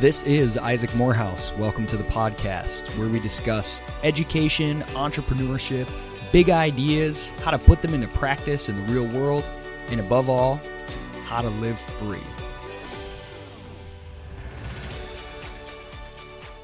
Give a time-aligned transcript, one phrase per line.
[0.00, 1.52] This is Isaac Morehouse.
[1.58, 5.86] Welcome to the podcast where we discuss education, entrepreneurship,
[6.32, 9.46] big ideas, how to put them into practice in the real world,
[9.90, 10.58] and above all,
[11.24, 12.22] how to live free.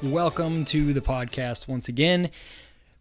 [0.01, 2.31] Welcome to the podcast once again.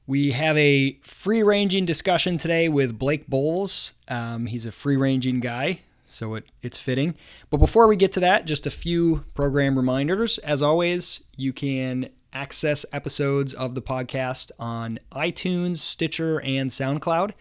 [0.06, 3.94] We have a free ranging discussion today with Blake Boles.
[4.06, 7.14] Um, he's a free ranging guy, so it, it's fitting.
[7.50, 10.38] But before we get to that, just a few program reminders.
[10.38, 17.32] As always, you can access episodes of the podcast on iTunes, Stitcher, and SoundCloud.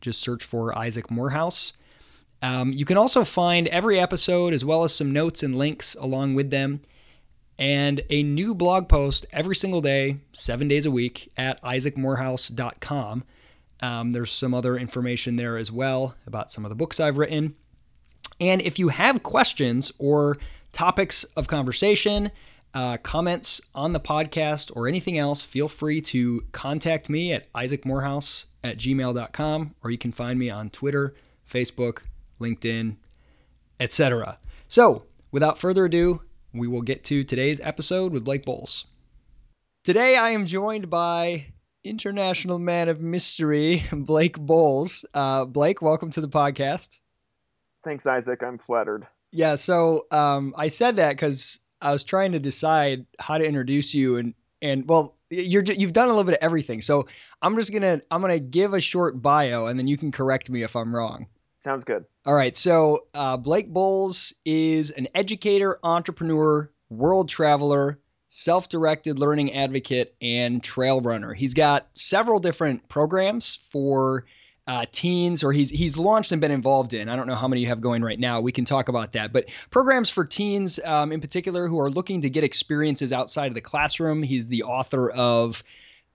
[0.00, 1.72] Just search for Isaac Morehouse.
[2.40, 6.34] Um, you can also find every episode as well as some notes and links along
[6.34, 6.80] with them
[7.58, 13.24] and a new blog post every single day, seven days a week at isaacmorehouse.com.
[13.80, 17.56] Um, there's some other information there as well about some of the books I've written.
[18.40, 20.38] And if you have questions or
[20.72, 22.30] topics of conversation,
[22.74, 28.44] uh, comments on the podcast, or anything else, feel free to contact me at isaacmorehouse
[28.62, 31.14] at gmail.com, or you can find me on Twitter,
[31.50, 32.02] Facebook,
[32.40, 32.96] LinkedIn,
[33.80, 34.38] etc.
[34.68, 36.20] So, without further ado,
[36.52, 38.86] we will get to today's episode with Blake Boles.
[39.84, 41.46] Today I am joined by
[41.84, 45.04] international man of mystery, Blake Boles.
[45.14, 46.98] Uh, Blake, welcome to the podcast.
[47.88, 48.42] Thanks, Isaac.
[48.42, 49.06] I'm flattered.
[49.32, 53.94] Yeah, so um, I said that because I was trying to decide how to introduce
[53.94, 56.82] you, and and well, you're you've done a little bit of everything.
[56.82, 57.08] So
[57.40, 60.64] I'm just gonna I'm gonna give a short bio, and then you can correct me
[60.64, 61.28] if I'm wrong.
[61.60, 62.04] Sounds good.
[62.26, 62.54] All right.
[62.54, 67.98] So uh, Blake Boles is an educator, entrepreneur, world traveler,
[68.28, 71.32] self directed learning advocate, and trail runner.
[71.32, 74.26] He's got several different programs for
[74.68, 77.08] uh, teens, or he's he's launched and been involved in.
[77.08, 78.42] I don't know how many you have going right now.
[78.42, 82.20] We can talk about that, but programs for teens um, in particular who are looking
[82.20, 84.22] to get experiences outside of the classroom.
[84.22, 85.64] He's the author of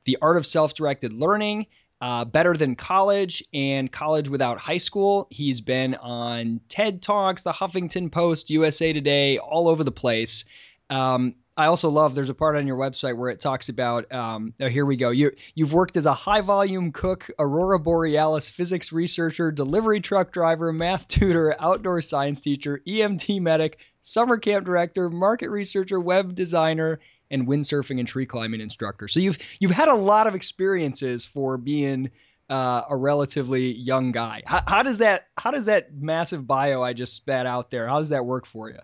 [0.06, 1.66] The Art of Self Directed Learning
[2.00, 5.26] uh, Better Than College and College Without High School.
[5.32, 10.46] He's been on TED Talks, the Huffington Post, USA Today, all over the place.
[10.92, 14.54] Um, I also love there's a part on your website where it talks about um,
[14.60, 18.92] oh, here we go you you've worked as a high volume cook aurora borealis physics
[18.92, 25.50] researcher delivery truck driver math tutor outdoor science teacher EMT medic summer camp director market
[25.50, 27.00] researcher web designer
[27.34, 29.08] and windsurfing and tree climbing instructor.
[29.08, 32.12] So you've you've had a lot of experiences for being
[32.50, 34.44] uh, a relatively young guy.
[34.46, 37.88] How, how, does that how does that massive bio I just spat out there?
[37.88, 38.80] How does that work for you?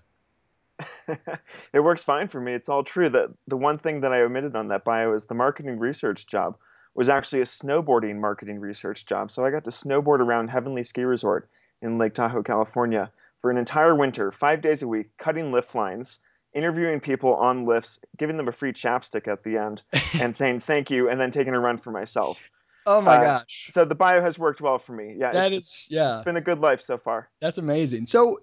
[1.74, 2.54] it works fine for me.
[2.54, 3.10] It's all true.
[3.10, 6.58] That the one thing that I omitted on that bio is the marketing research job
[6.96, 9.32] was actually a snowboarding marketing research job.
[9.32, 11.50] So I got to snowboard around Heavenly Ski Resort
[11.82, 13.12] in Lake Tahoe, California
[13.42, 16.20] for an entire winter, five days a week, cutting lift lines
[16.54, 19.84] interviewing people on lifts, giving them a free chapstick at the end,
[20.22, 22.42] and saying thank you, and then taking a run for myself.
[22.86, 23.70] Oh my uh, gosh!
[23.72, 25.16] So the bio has worked well for me.
[25.18, 26.18] Yeah, that is yeah.
[26.18, 27.30] It's been a good life so far.
[27.42, 28.06] That's amazing.
[28.06, 28.40] So.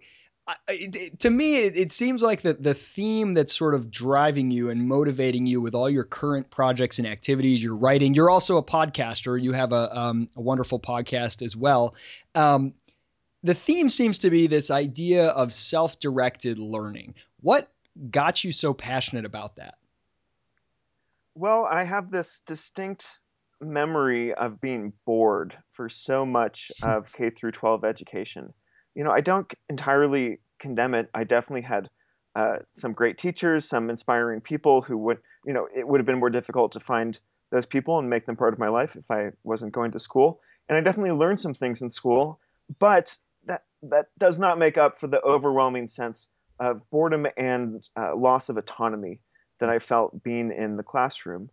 [1.18, 4.86] To me, it, it, seems like the, the theme that's sort of driving you and
[4.86, 7.62] motivating you with all your current projects and activities.
[7.62, 8.14] You're writing.
[8.14, 9.40] You're also a podcaster.
[9.40, 11.94] You have a, um, a wonderful podcast as well.
[12.34, 12.74] Um,
[13.42, 17.14] the theme seems to be this idea of self-directed learning.
[17.40, 17.68] What
[18.10, 19.74] got you so passionate about that?
[21.34, 23.08] Well, I have this distinct
[23.60, 28.52] memory of being bored for so much of K through 12 education.
[28.96, 31.10] You know, I don't entirely condemn it.
[31.14, 31.88] I definitely had
[32.34, 36.18] uh, some great teachers, some inspiring people who would, you know, it would have been
[36.18, 37.18] more difficult to find
[37.52, 40.40] those people and make them part of my life if I wasn't going to school.
[40.68, 42.40] And I definitely learned some things in school,
[42.80, 43.14] but
[43.44, 48.48] that that does not make up for the overwhelming sense of boredom and uh, loss
[48.48, 49.20] of autonomy
[49.60, 51.50] that I felt being in the classroom.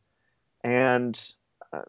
[0.64, 1.20] And
[1.72, 1.84] uh,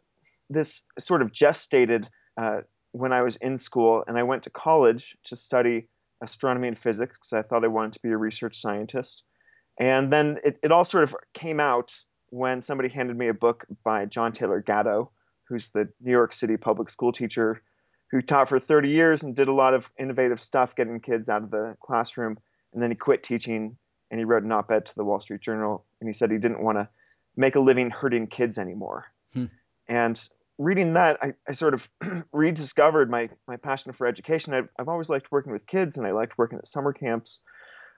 [0.50, 2.06] this sort of gestated
[2.36, 2.62] uh,
[2.94, 5.88] when I was in school and I went to college to study
[6.22, 9.24] astronomy and physics because I thought I wanted to be a research scientist.
[9.80, 11.92] And then it, it all sort of came out
[12.30, 15.10] when somebody handed me a book by John Taylor Gatto,
[15.48, 17.62] who's the New York City public school teacher
[18.12, 21.42] who taught for 30 years and did a lot of innovative stuff getting kids out
[21.42, 22.38] of the classroom
[22.72, 23.76] and then he quit teaching
[24.12, 26.62] and he wrote an op-ed to the Wall Street Journal and he said he didn't
[26.62, 26.88] want to
[27.36, 29.12] make a living hurting kids anymore.
[29.32, 29.46] Hmm.
[29.88, 30.28] And
[30.58, 31.88] reading that, I, I sort of
[32.32, 34.54] rediscovered my my passion for education.
[34.54, 37.40] I've, I've, always liked working with kids and I liked working at summer camps.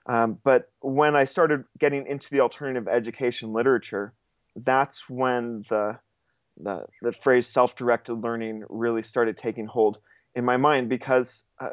[0.07, 4.13] Um, but when I started getting into the alternative education literature,
[4.55, 5.99] that's when the
[6.59, 9.99] the, the phrase self-directed learning really started taking hold
[10.35, 11.69] in my mind because uh,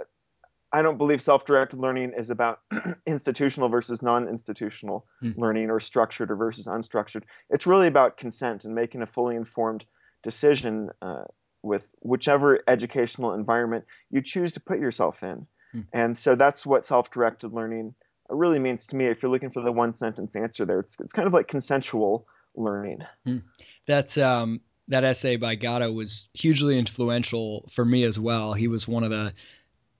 [0.73, 2.61] I don't believe self-directed learning is about
[3.07, 5.31] institutional versus non-institutional hmm.
[5.37, 7.23] learning or structured or versus unstructured.
[7.49, 9.87] It's really about consent and making a fully informed
[10.25, 11.25] decision uh,
[11.63, 15.47] with whichever educational environment you choose to put yourself in.
[15.73, 15.81] Hmm.
[15.93, 17.95] And so that's what self-directed learning
[18.29, 19.07] really means to me.
[19.07, 22.27] If you're looking for the one sentence answer there, it's it's kind of like consensual
[22.57, 23.01] learning.
[23.25, 23.39] Hmm.
[23.87, 28.53] That's um that essay by Gatto was hugely influential for me as well.
[28.53, 29.33] He was one of the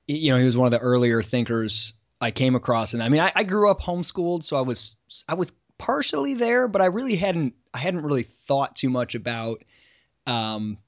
[0.07, 2.95] you know, he was one of the earlier thinkers I came across.
[2.95, 4.97] And I mean, I, I grew up homeschooled, so I was
[5.29, 9.63] I was partially there, but I really hadn't I hadn't really thought too much about,
[10.27, 10.79] um,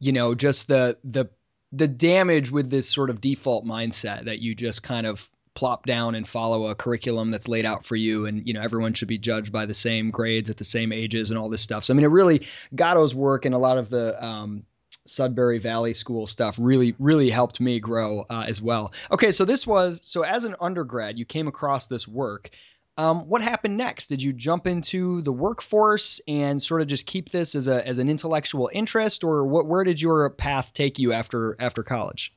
[0.00, 1.26] you know, just the the
[1.72, 6.14] the damage with this sort of default mindset that you just kind of plop down
[6.14, 9.16] and follow a curriculum that's laid out for you and you know everyone should be
[9.16, 11.96] judged by the same grades at the same ages and all this stuff so i
[11.96, 14.66] mean it really gatto's work and a lot of the um,
[15.06, 18.92] Sudbury Valley School stuff really, really helped me grow uh, as well.
[19.10, 22.50] Okay, so this was so as an undergrad, you came across this work.
[22.98, 24.06] Um, what happened next?
[24.06, 27.98] Did you jump into the workforce and sort of just keep this as a as
[27.98, 29.66] an intellectual interest, or what?
[29.66, 32.32] Where did your path take you after after college?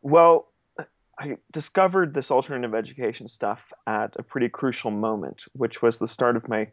[0.00, 0.48] Well,
[1.18, 6.36] I discovered this alternative education stuff at a pretty crucial moment, which was the start
[6.36, 6.68] of my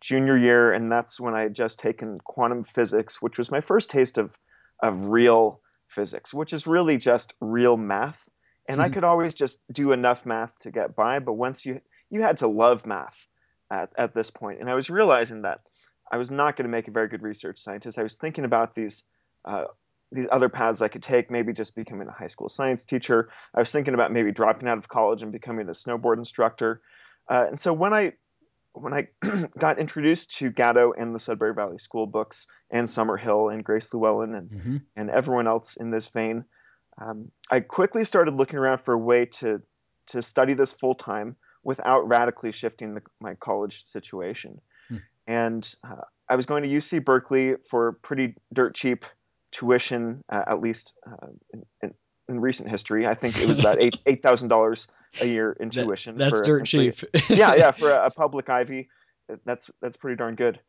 [0.00, 3.88] junior year, and that's when I had just taken quantum physics, which was my first
[3.88, 4.36] taste of
[4.80, 8.20] of real physics, which is really just real math.
[8.68, 11.80] And I could always just do enough math to get by, but once you
[12.10, 13.16] you had to love math
[13.70, 15.60] at, at this point, and I was realizing that
[16.10, 17.98] I was not going to make a very good research scientist.
[17.98, 19.02] I was thinking about these
[19.44, 19.64] uh,
[20.12, 23.28] these other paths I could take, maybe just becoming a high school science teacher.
[23.54, 26.80] I was thinking about maybe dropping out of college and becoming a snowboard instructor.
[27.28, 28.12] Uh, and so when I
[28.72, 29.08] when I
[29.58, 34.34] got introduced to Gatto and the Sudbury Valley School books and Summerhill and Grace Llewellyn
[34.34, 34.76] and, mm-hmm.
[34.96, 36.44] and everyone else in this vein,
[37.00, 39.62] um, I quickly started looking around for a way to
[40.08, 41.36] to study this full time
[41.66, 44.60] without radically shifting the, my college situation.
[44.88, 44.96] Hmm.
[45.26, 49.04] And uh, I was going to UC Berkeley for pretty dirt cheap
[49.50, 51.94] tuition, uh, at least uh, in, in,
[52.28, 53.04] in, recent history.
[53.04, 54.86] I think it was about eight eight thousand dollars
[55.20, 56.18] a year in tuition.
[56.18, 56.94] That, that's dirt cheap.
[57.28, 58.88] yeah, yeah, for a, a, public Ivy,
[59.44, 60.60] that's that's pretty darn good.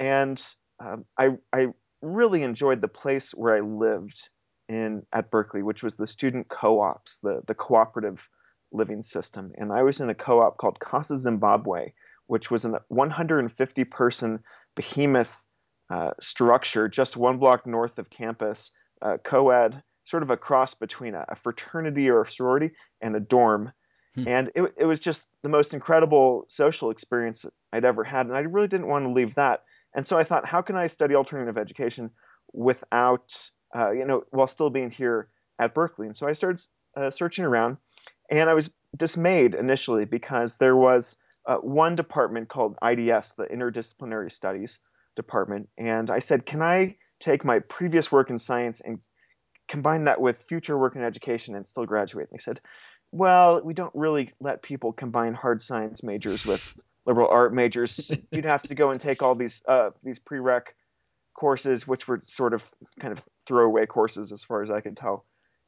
[0.00, 0.42] And
[0.80, 1.68] um, I I
[2.02, 4.28] really enjoyed the place where I lived
[4.68, 8.28] in at Berkeley, which was the student co-ops, the the cooperative
[8.74, 9.52] living system.
[9.56, 11.92] And I was in a co-op called Casa Zimbabwe,
[12.26, 14.40] which was a 150 person
[14.74, 15.30] behemoth
[15.90, 18.72] uh, structure just one block north of campus,
[19.02, 23.20] uh, co-ed sort of a cross between a, a fraternity or a sorority and a
[23.20, 23.72] dorm.
[24.14, 24.28] Hmm.
[24.28, 28.26] And it, it was just the most incredible social experience I'd ever had.
[28.26, 29.64] And I really didn't want to leave that.
[29.94, 32.10] And so I thought, how can I study alternative education
[32.52, 33.36] without,
[33.74, 35.28] uh, you know, while still being here
[35.58, 36.06] at Berkeley?
[36.06, 36.62] And so I started
[36.96, 37.76] uh, searching around,
[38.30, 41.16] and I was dismayed initially because there was
[41.46, 44.78] uh, one department called IDS, the Interdisciplinary Studies
[45.16, 45.68] Department.
[45.76, 48.98] And I said, can I take my previous work in science and
[49.68, 52.28] combine that with future work in education and still graduate?
[52.30, 52.60] And they said,
[53.12, 58.10] well, we don't really let people combine hard science majors with liberal art majors.
[58.32, 60.62] You'd have to go and take all these uh, these prereq
[61.34, 62.68] courses, which were sort of
[62.98, 65.24] kind of throwaway courses as far as I could tell.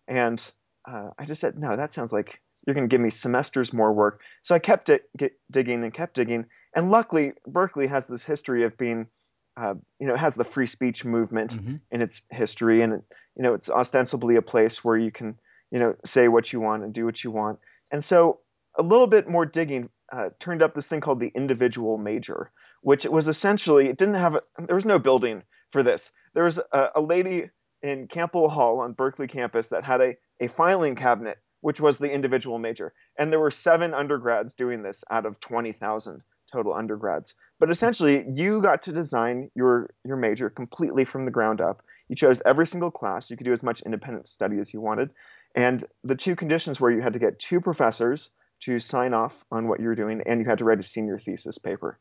[0.09, 0.42] And
[0.87, 3.93] uh, I just said, no, that sounds like you're going to give me semesters more
[3.93, 4.21] work.
[4.43, 6.47] So I kept it, get, digging and kept digging.
[6.75, 9.09] And luckily, Berkeley has this history of being
[9.57, 11.76] uh, you know, it has the free speech movement mm-hmm.
[11.90, 13.05] in its history, and it,
[13.37, 15.38] you know, it's ostensibly a place where you can,
[15.71, 17.59] you know, say what you want and do what you want.
[17.90, 18.40] And so,
[18.78, 22.50] a little bit more digging uh, turned up this thing called the individual major,
[22.83, 26.11] which was essentially it didn't have a, there was no building for this.
[26.35, 27.49] There was a, a lady
[27.87, 32.11] in Campbell Hall on Berkeley campus that had a a filing cabinet, which was the
[32.11, 37.35] individual major, and there were seven undergrads doing this out of twenty thousand total undergrads.
[37.59, 41.83] But essentially, you got to design your your major completely from the ground up.
[42.09, 43.31] You chose every single class.
[43.31, 45.11] You could do as much independent study as you wanted.
[45.55, 49.69] And the two conditions were you had to get two professors to sign off on
[49.69, 51.99] what you were doing, and you had to write a senior thesis paper.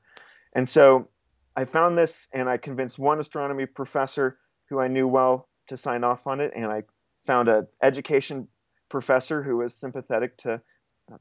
[0.54, 1.08] And so
[1.56, 4.38] I found this, and I convinced one astronomy professor
[4.70, 6.84] who I knew well to sign off on it, and I
[7.25, 8.48] found an education
[8.89, 10.62] professor who was sympathetic to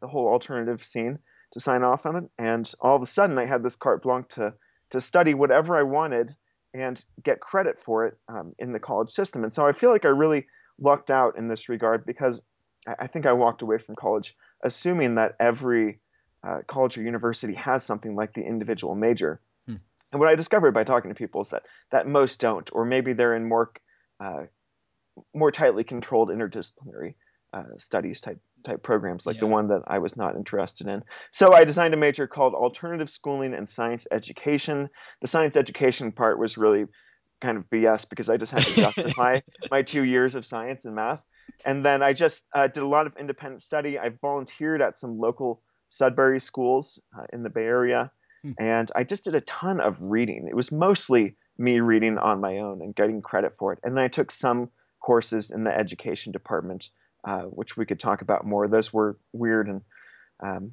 [0.01, 1.19] the whole alternative scene
[1.53, 2.25] to sign off on it.
[2.39, 4.55] And all of a sudden, I had this carte blanche to
[4.91, 6.35] to study whatever I wanted
[6.73, 9.45] and get credit for it um, in the college system.
[9.45, 10.47] And so I feel like I really
[10.79, 12.41] lucked out in this regard because
[12.87, 16.01] I, I think I walked away from college assuming that every
[16.47, 19.41] uh, college or university has something like the individual major.
[19.67, 19.77] Hmm.
[20.11, 23.13] And what I discovered by talking to people is that that most don't, or maybe
[23.13, 23.73] they're in more
[25.35, 27.15] more tightly controlled interdisciplinary
[27.53, 29.41] uh, studies type type programs like Yeah.
[29.41, 31.03] the one that I was not interested in.
[31.31, 34.89] So I designed a major called Alternative Schooling and Science Education.
[35.21, 36.87] The science education part was really
[37.43, 39.41] kind of BS because I just had to justify
[39.71, 41.21] my two years of science and math.
[41.67, 43.99] And then I just uh, did a lot of independent study.
[43.99, 48.11] I volunteered at some local Sudbury schools uh, in the Bay Area.
[48.43, 48.53] Hmm.
[48.59, 50.49] And I just did a ton of reading.
[50.49, 53.79] It was mostly me reading on my own and getting credit for it.
[53.83, 54.71] And then I took some
[55.01, 56.91] courses in the education department,
[57.25, 58.69] uh, which we could talk about more.
[58.69, 59.83] Those were weird and
[60.41, 60.73] um,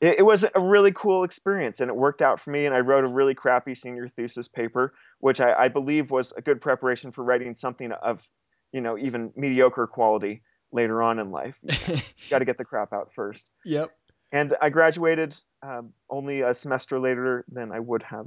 [0.00, 2.66] it, it was a really cool experience and it worked out for me.
[2.66, 6.42] And I wrote a really crappy senior thesis paper, which I, I believe was a
[6.42, 8.26] good preparation for writing something of,
[8.72, 11.56] you know, even mediocre quality later on in life.
[12.30, 13.50] Got to get the crap out first.
[13.64, 13.90] yep.
[14.32, 18.26] And I graduated um, only a semester later than I would have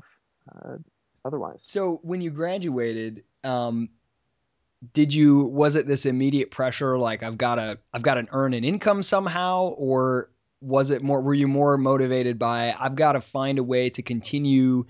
[0.49, 0.77] uh,
[1.25, 1.63] otherwise.
[1.65, 3.89] So when you graduated, um,
[4.93, 8.53] did you was it this immediate pressure like I've got to I've got to earn
[8.53, 10.29] an income somehow or
[10.61, 14.01] was it more were you more motivated by I've got to find a way to
[14.01, 14.85] continue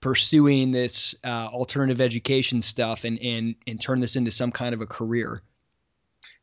[0.00, 4.80] pursuing this uh, alternative education stuff and, and and turn this into some kind of
[4.80, 5.42] a career?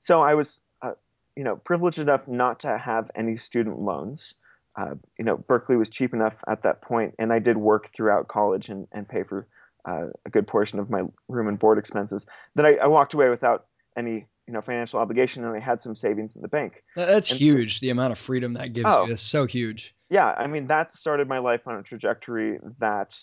[0.01, 0.93] So I was, uh,
[1.35, 4.35] you know, privileged enough not to have any student loans.
[4.75, 8.27] Uh, you know, Berkeley was cheap enough at that point, and I did work throughout
[8.27, 9.47] college and, and pay for
[9.85, 12.27] uh, a good portion of my room and board expenses.
[12.55, 13.65] Then I, I walked away without
[13.97, 16.83] any, you know, financial obligation, and I had some savings in the bank.
[16.95, 17.79] That's And so- huge.
[17.79, 19.03] the amount of freedom that gives Oh.
[19.03, 19.09] you.
[19.09, 19.93] That's so huge.
[20.09, 23.19] yeah, I mean that started my life on a trajectory that,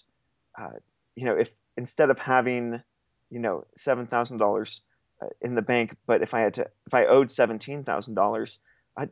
[0.61, 0.71] uh,
[1.15, 2.83] you know, if instead of having,
[3.31, 4.81] you know, seven thousand dollars
[5.23, 8.59] uh, in the bank, but if I had to, if I owed seventeen thousand dollars,
[8.97, 9.09] I,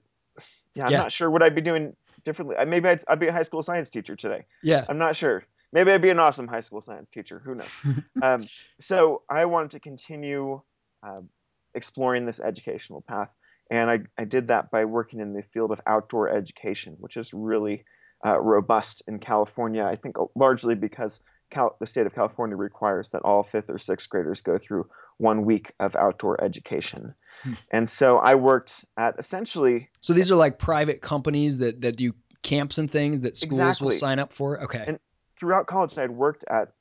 [0.75, 0.99] yeah, I'm Yeah.
[0.99, 2.57] not sure what I'd be doing differently.
[2.66, 4.45] Maybe I'd, I'd be a high school science teacher today.
[4.62, 4.85] Yeah.
[4.88, 5.45] I'm not sure.
[5.73, 7.43] Maybe I'd be an awesome high school science teacher.
[7.45, 7.87] Who knows?
[8.23, 8.45] um,
[8.81, 10.61] so I wanted to continue
[11.02, 11.28] um,
[11.75, 13.31] exploring this educational path,
[13.71, 17.35] and I, I did that by working in the field of outdoor education, which is
[17.35, 17.85] really
[18.25, 19.85] uh, robust in California.
[19.85, 24.09] I think largely because Cal- the state of California requires that all fifth or sixth
[24.09, 27.14] graders go through one week of outdoor education.
[27.42, 27.52] Hmm.
[27.71, 32.14] And so I worked at essentially So these are like private companies that that do
[32.42, 34.64] camps and things that schools will sign up for.
[34.64, 34.85] Okay.
[34.87, 34.99] And-
[35.37, 36.73] throughout college, I'd worked at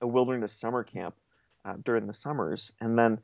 [0.00, 1.14] a wilderness summer camp
[1.64, 3.18] uh, during the summers, and then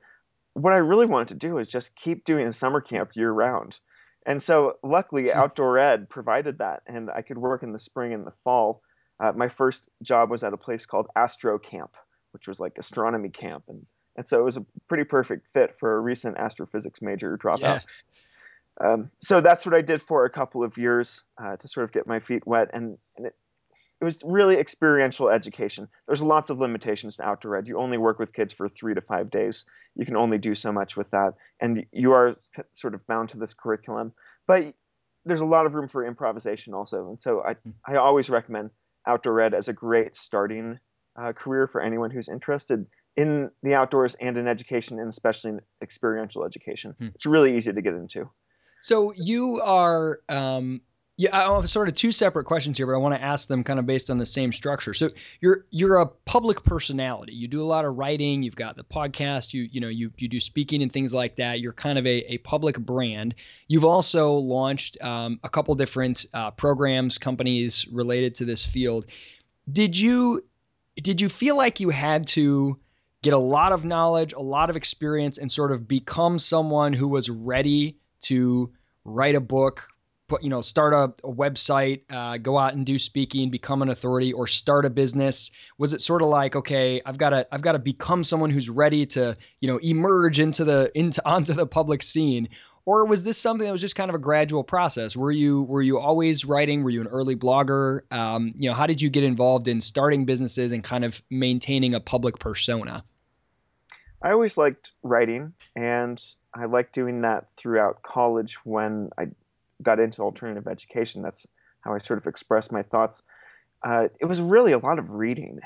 [0.52, 3.78] what I really wanted to do is just keep doing a summer camp year round.
[4.26, 5.32] And so, luckily.
[5.32, 8.82] Outdoor Ed provided that, and I could work in the spring and the fall.
[9.20, 11.94] Uh, my first job was at a place called Astro Camp,
[12.32, 15.96] which was like astronomy camp, and and so it was a pretty perfect fit for
[15.96, 17.60] a recent astrophysics major dropout.
[17.60, 17.80] Yeah.
[18.80, 21.92] Um, so that's what I did for a couple of years uh, to sort of
[21.92, 23.36] get my feet wet, and, and it,
[24.00, 25.88] it was really experiential education.
[26.06, 27.68] There's lots of limitations to outdoor ed.
[27.68, 29.64] You only work with kids for three to five days.
[29.94, 33.28] You can only do so much with that, and you are t- sort of bound
[33.30, 34.12] to this curriculum.
[34.46, 34.74] But
[35.24, 37.54] there's a lot of room for improvisation also, and so I
[37.86, 38.70] I always recommend
[39.06, 40.80] outdoor ed as a great starting
[41.16, 45.60] uh, career for anyone who's interested in the outdoors and in education, and especially in
[45.82, 46.94] experiential education.
[46.98, 47.08] Hmm.
[47.14, 48.28] It's really easy to get into.
[48.80, 50.82] So you are, um,
[51.16, 53.62] yeah, I have sort of two separate questions here, but I want to ask them
[53.62, 54.92] kind of based on the same structure.
[54.94, 57.34] So you're you're a public personality.
[57.34, 58.42] You do a lot of writing.
[58.42, 59.54] You've got the podcast.
[59.54, 61.60] You you know you you do speaking and things like that.
[61.60, 63.36] You're kind of a, a public brand.
[63.68, 69.06] You've also launched um, a couple different uh, programs, companies related to this field.
[69.70, 70.44] Did you
[70.96, 72.78] did you feel like you had to
[73.24, 77.08] get a lot of knowledge, a lot of experience, and sort of become someone who
[77.08, 78.70] was ready to
[79.02, 79.88] write a book,
[80.28, 83.88] put you know, start a, a website, uh, go out and do speaking, become an
[83.88, 85.52] authority, or start a business?
[85.78, 88.68] Was it sort of like, okay, I've got to I've got to become someone who's
[88.68, 92.50] ready to you know emerge into the into onto the public scene?
[92.86, 95.16] Or was this something that was just kind of a gradual process?
[95.16, 96.84] Were you were you always writing?
[96.84, 98.00] Were you an early blogger?
[98.12, 101.94] Um, you know, how did you get involved in starting businesses and kind of maintaining
[101.94, 103.02] a public persona?
[104.24, 106.22] I always liked writing, and
[106.54, 109.28] I liked doing that throughout college when I
[109.82, 111.22] got into alternative education.
[111.22, 111.46] That's
[111.82, 113.22] how I sort of expressed my thoughts.
[113.82, 115.60] Uh, it was really a lot of reading,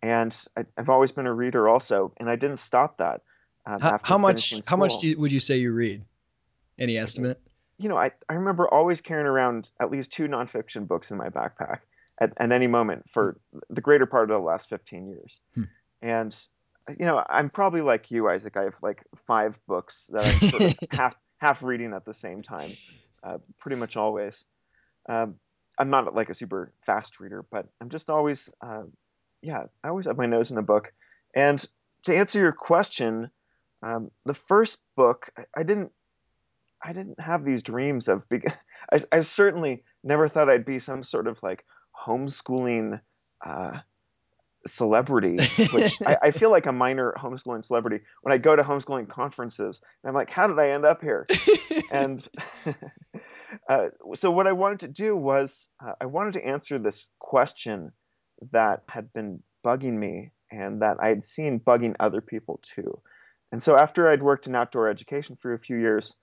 [0.00, 3.22] and I, I've always been a reader also, and I didn't stop that.
[3.66, 6.04] Um, How, how much how much do you, would you say you read?
[6.78, 7.40] Any estimate?
[7.78, 11.28] you know, I, I remember always carrying around at least two nonfiction books in my
[11.28, 11.80] backpack
[12.20, 15.40] at, at any moment for the greater part of the last 15 years.
[15.54, 15.62] Hmm.
[16.02, 16.36] And,
[16.88, 18.56] you know, I'm probably like you, Isaac.
[18.56, 22.42] I have like five books that I'm sort of half, half reading at the same
[22.42, 22.76] time,
[23.22, 24.44] uh, pretty much always.
[25.08, 25.36] Um,
[25.78, 28.82] I'm not like a super fast reader, but I'm just always, uh,
[29.42, 30.92] yeah, I always have my nose in a book.
[31.34, 31.64] And
[32.04, 33.30] to answer your question,
[33.82, 35.90] um, the first book, I, I didn't
[36.84, 38.22] I didn't have these dreams of.
[38.92, 41.64] I, I certainly never thought I'd be some sort of like
[42.06, 43.00] homeschooling
[43.44, 43.78] uh,
[44.66, 45.36] celebrity,
[45.72, 49.80] which I, I, feel like a minor homeschooling celebrity when I go to homeschooling conferences.
[50.02, 51.26] And I'm like, how did I end up here?
[51.90, 52.26] and
[53.68, 57.92] uh, so what I wanted to do was uh, I wanted to answer this question
[58.52, 63.00] that had been bugging me and that I had seen bugging other people too.
[63.52, 66.14] And so after I'd worked in outdoor education for a few years,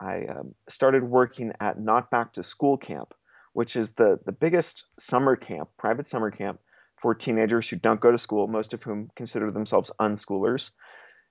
[0.00, 3.12] I um, started working at Not Back to School Camp,
[3.52, 6.60] which is the, the biggest summer camp, private summer camp
[7.00, 10.70] for teenagers who don't go to school, most of whom consider themselves unschoolers.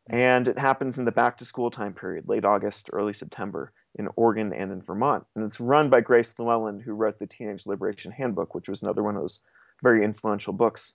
[0.10, 4.08] And it happens in the back to school time period, late August, early September, in
[4.16, 5.26] Oregon and in Vermont.
[5.36, 9.04] And it's run by Grace Llewellyn, who wrote the Teenage Liberation Handbook, which was another
[9.04, 9.42] one of those
[9.84, 10.94] very influential books.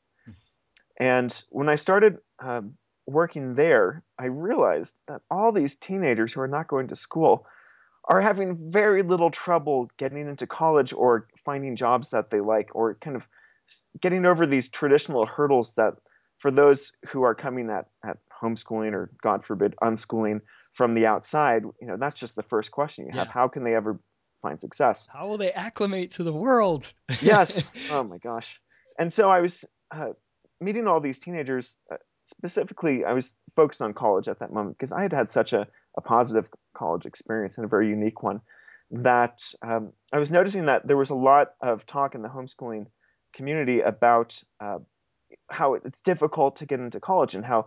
[0.99, 2.75] And when I started um,
[3.07, 7.47] working there, I realized that all these teenagers who are not going to school
[8.05, 12.95] are having very little trouble getting into college or finding jobs that they like or
[12.95, 13.27] kind of
[14.01, 15.95] getting over these traditional hurdles that
[16.39, 20.41] for those who are coming at, at homeschooling or god forbid unschooling
[20.75, 23.29] from the outside you know that's just the first question you have.
[23.29, 23.33] Yeah.
[23.33, 24.01] how can they ever
[24.41, 25.09] find success?
[25.13, 26.93] How will they acclimate to the world?
[27.23, 27.69] Yes.
[27.91, 28.61] Oh my gosh.
[28.99, 29.65] And so i was
[29.95, 30.11] uh,
[30.61, 34.93] meeting all these teenagers uh, specifically i was focused on college at that moment because
[34.93, 35.67] i had had such a,
[35.97, 38.41] a positive college experience and a very unique one
[38.91, 42.87] that um, i was noticing that there was a lot of talk in the homeschooling
[43.33, 44.79] community about uh,
[45.49, 47.67] how it's difficult to get into college and how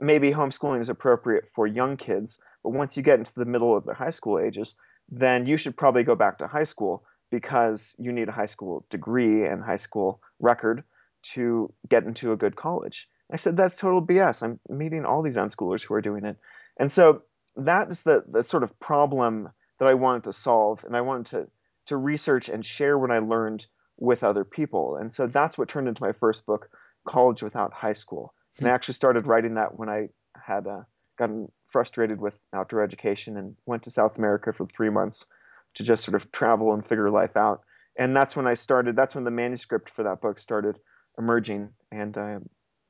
[0.00, 3.84] maybe homeschooling is appropriate for young kids, but once you get into the middle of
[3.84, 4.76] the high school ages,
[5.10, 8.84] then you should probably go back to high school because you need a high school
[8.90, 10.82] degree and high school record
[11.22, 13.08] to get into a good college.
[13.32, 14.42] I said that's total BS.
[14.42, 16.36] I'm meeting all these unschoolers who are doing it.
[16.78, 17.22] And so
[17.56, 21.26] that is the, the sort of problem that I wanted to solve and I wanted
[21.26, 21.48] to
[21.86, 23.66] to research and share what I learned
[24.00, 24.96] with other people.
[24.96, 26.70] And so that's what turned into my first book,
[27.06, 28.34] College Without High School.
[28.58, 30.80] And I actually started writing that when I had uh,
[31.18, 35.26] gotten frustrated with outdoor education and went to South America for three months
[35.74, 37.60] to just sort of travel and figure life out.
[37.96, 40.78] And that's when I started, that's when the manuscript for that book started
[41.18, 41.68] emerging.
[41.92, 42.38] And I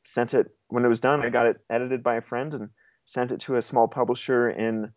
[0.07, 2.69] sent it, when it was done, I got it edited by a friend and
[3.05, 4.93] sent it to a small publisher in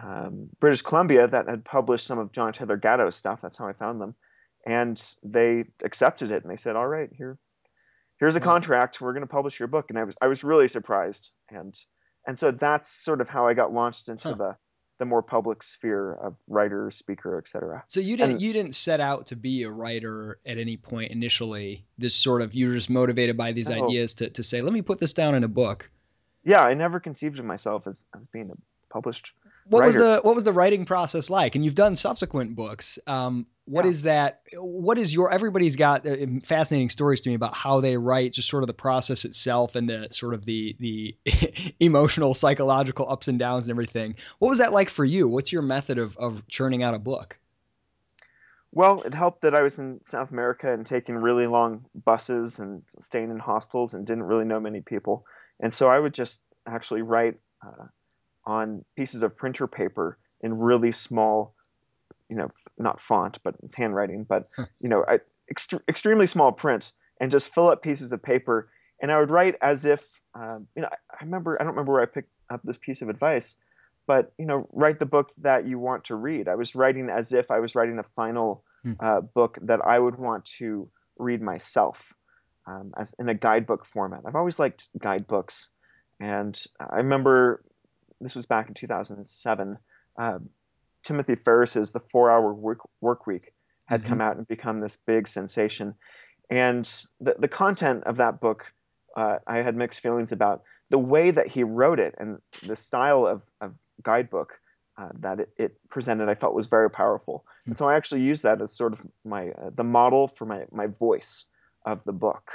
[0.00, 3.40] um, British Columbia that had published some of John Taylor Gatto's stuff.
[3.42, 4.14] That's how I found them
[4.64, 7.38] and they accepted it and they said, "All right, here,
[8.18, 8.44] here's a hmm.
[8.44, 9.00] contract.
[9.00, 11.78] We're going to publish your book." And I was I was really surprised, and
[12.26, 14.34] and so that's sort of how I got launched into huh.
[14.34, 14.56] the
[14.98, 17.82] the more public sphere of writer, speaker, etc.
[17.88, 21.10] So you didn't and, you didn't set out to be a writer at any point
[21.10, 21.84] initially.
[21.98, 23.84] This sort of you were just motivated by these no.
[23.84, 25.90] ideas to to say, "Let me put this down in a book."
[26.44, 28.54] Yeah, I never conceived of myself as as being a
[28.92, 29.32] published
[29.66, 29.86] what writer.
[29.86, 31.54] was the what was the writing process like?
[31.54, 32.98] And you've done subsequent books.
[33.06, 33.90] Um, what yeah.
[33.90, 34.42] is that?
[34.54, 35.32] What is your?
[35.32, 38.74] Everybody's got uh, fascinating stories to me about how they write, just sort of the
[38.74, 41.16] process itself, and the sort of the the
[41.80, 44.16] emotional, psychological ups and downs and everything.
[44.38, 45.28] What was that like for you?
[45.28, 47.38] What's your method of of churning out a book?
[48.72, 52.82] Well, it helped that I was in South America and taking really long buses and
[53.00, 55.24] staying in hostels and didn't really know many people,
[55.60, 57.38] and so I would just actually write.
[57.64, 57.86] Uh,
[58.44, 61.54] on pieces of printer paper in really small,
[62.28, 64.48] you know, not font, but it's handwriting, but
[64.80, 65.20] you know, I,
[65.52, 68.68] ext- extremely small print, and just fill up pieces of paper.
[69.00, 70.00] And I would write as if,
[70.34, 73.02] um, you know, I, I remember, I don't remember where I picked up this piece
[73.02, 73.56] of advice,
[74.06, 76.48] but you know, write the book that you want to read.
[76.48, 78.94] I was writing as if I was writing a final hmm.
[78.98, 82.12] uh, book that I would want to read myself,
[82.66, 84.22] um, as in a guidebook format.
[84.26, 85.68] I've always liked guidebooks,
[86.18, 87.62] and I remember
[88.22, 89.78] this was back in 2007.
[90.18, 90.38] Uh,
[91.02, 93.52] Timothy Ferriss's The Four Hour Work, work Week
[93.86, 94.08] had mm-hmm.
[94.08, 95.94] come out and become this big sensation.
[96.50, 98.72] And the, the content of that book,
[99.16, 100.62] uh, I had mixed feelings about.
[100.90, 104.58] The way that he wrote it and the style of, of guidebook
[104.98, 107.46] uh, that it, it, presented, I felt was very powerful.
[107.46, 107.70] Mm-hmm.
[107.70, 110.64] And so I actually used that as sort of my uh, the model for my,
[110.70, 111.46] my voice
[111.86, 112.50] of the book.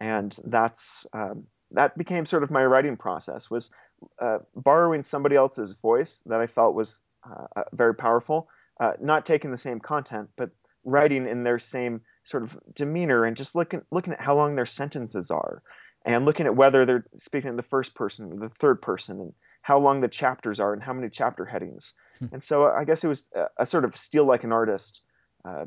[0.00, 3.70] And that's um, that became sort of my writing process was
[4.18, 8.48] uh, borrowing somebody else's voice that I felt was uh, uh, very powerful,
[8.80, 10.50] uh, not taking the same content, but
[10.84, 14.66] writing in their same sort of demeanor and just looking looking at how long their
[14.66, 15.62] sentences are,
[16.04, 19.32] and looking at whether they're speaking in the first person or the third person, and
[19.62, 21.92] how long the chapters are and how many chapter headings.
[22.18, 22.26] Hmm.
[22.32, 25.00] And so I guess it was a, a sort of steal like an artist
[25.44, 25.66] uh,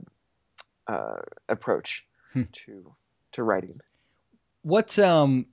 [0.87, 1.17] uh,
[1.49, 2.43] approach hmm.
[2.65, 2.95] to
[3.33, 3.81] to writing.
[4.63, 5.47] What um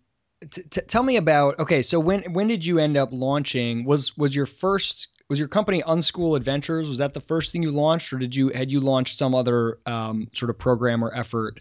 [0.50, 4.34] T- tell me about okay so when when did you end up launching was was
[4.34, 6.88] your first was your company Unschool Adventures?
[6.88, 9.78] Was that the first thing you launched, or did you had you launched some other
[9.84, 11.60] um, sort of program or effort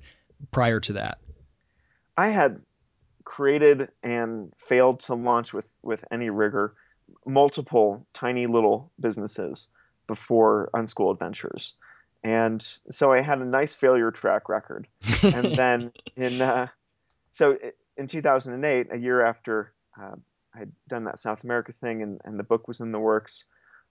[0.51, 1.19] prior to that?
[2.15, 2.61] I had
[3.25, 6.75] created and failed to launch with with any rigor
[7.25, 9.67] multiple tiny little businesses
[10.07, 11.75] before Unschool Adventures.
[12.23, 14.87] And so I had a nice failure track record.
[15.23, 16.67] and then in uh,
[17.33, 17.57] so
[17.97, 20.15] in 2008, a year after uh,
[20.55, 23.45] I had done that South America thing and, and the book was in the works,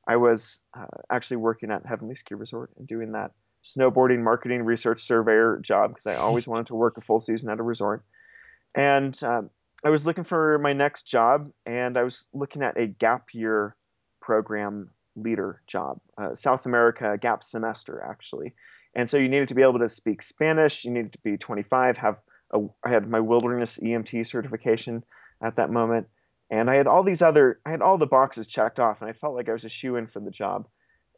[0.06, 3.32] I was uh, actually working at Heavenly Ski Resort and doing that
[3.64, 7.58] snowboarding marketing research surveyor job because I always wanted to work a full season at
[7.58, 8.04] a resort.
[8.74, 9.50] And um,
[9.84, 13.74] I was looking for my next job, and I was looking at a gap year
[14.20, 18.54] program leader job, uh, South America gap semester actually.
[18.94, 20.84] And so you needed to be able to speak Spanish.
[20.84, 21.96] You needed to be 25.
[21.98, 22.16] Have
[22.52, 25.04] a, I had my wilderness EMT certification
[25.42, 26.08] at that moment,
[26.50, 27.60] and I had all these other.
[27.66, 29.96] I had all the boxes checked off, and I felt like I was a shoe
[29.96, 30.66] in for the job.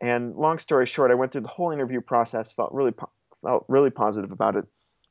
[0.01, 2.53] And long story short, I went through the whole interview process.
[2.53, 2.95] Felt really
[3.43, 4.65] felt really positive about it,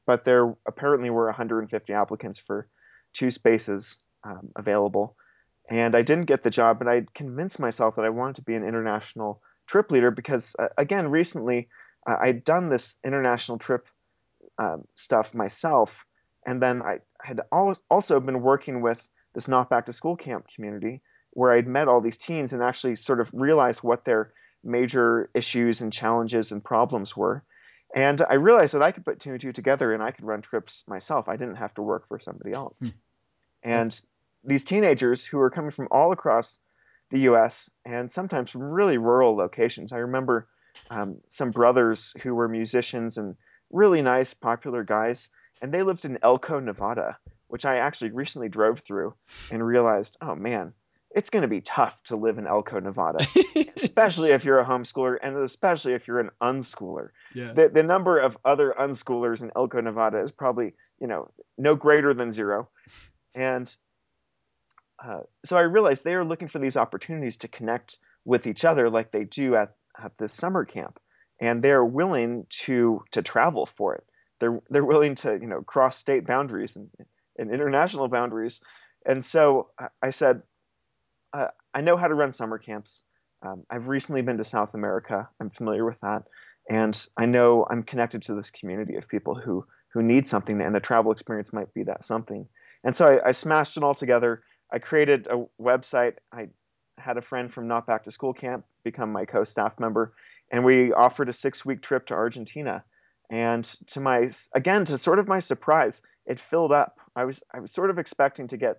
[0.06, 2.68] but there apparently were 150 applicants for
[3.14, 5.16] two spaces um, available
[5.70, 8.56] and I didn't get the job, but I convinced myself that I wanted to be
[8.56, 11.68] an international trip leader because, uh, again, recently
[12.10, 13.86] uh, I'd done this international trip
[14.58, 16.06] um, stuff myself,
[16.48, 19.06] and then I had also been working with
[19.36, 22.96] this not back to school camp community where I'd met all these teens and actually
[22.96, 24.32] sort of realized what their
[24.64, 27.44] major issues and challenges and problems were.
[27.94, 30.42] And I realized that I could put two and two together and I could run
[30.42, 31.28] trips myself.
[31.28, 32.78] I didn't have to work for somebody else.
[32.80, 32.88] Hmm.
[33.62, 34.02] And
[34.44, 36.58] these teenagers who were coming from all across
[37.12, 37.70] the U.S.
[37.86, 39.92] and sometimes from really rural locations.
[39.92, 40.48] I remember
[40.90, 43.36] um, some brothers who were musicians and
[43.70, 45.30] really nice, popular guys,
[45.62, 47.18] and they lived in Elko, Nevada,
[47.48, 49.14] which I actually recently drove through
[49.52, 50.74] and realized, oh man,
[51.12, 53.26] it's going to be tough to live in Elko, Nevada,
[53.78, 57.10] especially if you're a homeschooler and especially if you're an unschooler.
[57.34, 57.54] Yeah.
[57.54, 62.14] The, the number of other unschoolers in Elko, Nevada is probably, you know, no greater
[62.14, 62.70] than zero.
[63.34, 63.74] And
[65.04, 68.90] uh, so I realized they are looking for these opportunities to connect with each other
[68.90, 71.00] like they do at, at this summer camp.
[71.40, 74.04] And they're willing to to travel for it.
[74.40, 76.90] They're they're willing to, you know, cross state boundaries and,
[77.38, 78.62] and international boundaries.
[79.06, 79.70] And so
[80.02, 80.42] I said,
[81.34, 83.04] uh, I know how to run summer camps.
[83.42, 85.30] Um, I've recently been to South America.
[85.40, 86.24] I'm familiar with that.
[86.70, 90.76] And I know I'm connected to this community of people who who need something, and
[90.76, 92.48] the travel experience might be that something.
[92.84, 96.16] And so I, I smashed it all together I created a website.
[96.32, 96.48] I
[96.98, 100.14] had a friend from Not Back to School Camp become my co-staff member,
[100.52, 102.84] and we offered a six-week trip to Argentina.
[103.30, 107.00] And to my again, to sort of my surprise, it filled up.
[107.16, 108.78] I was I was sort of expecting to get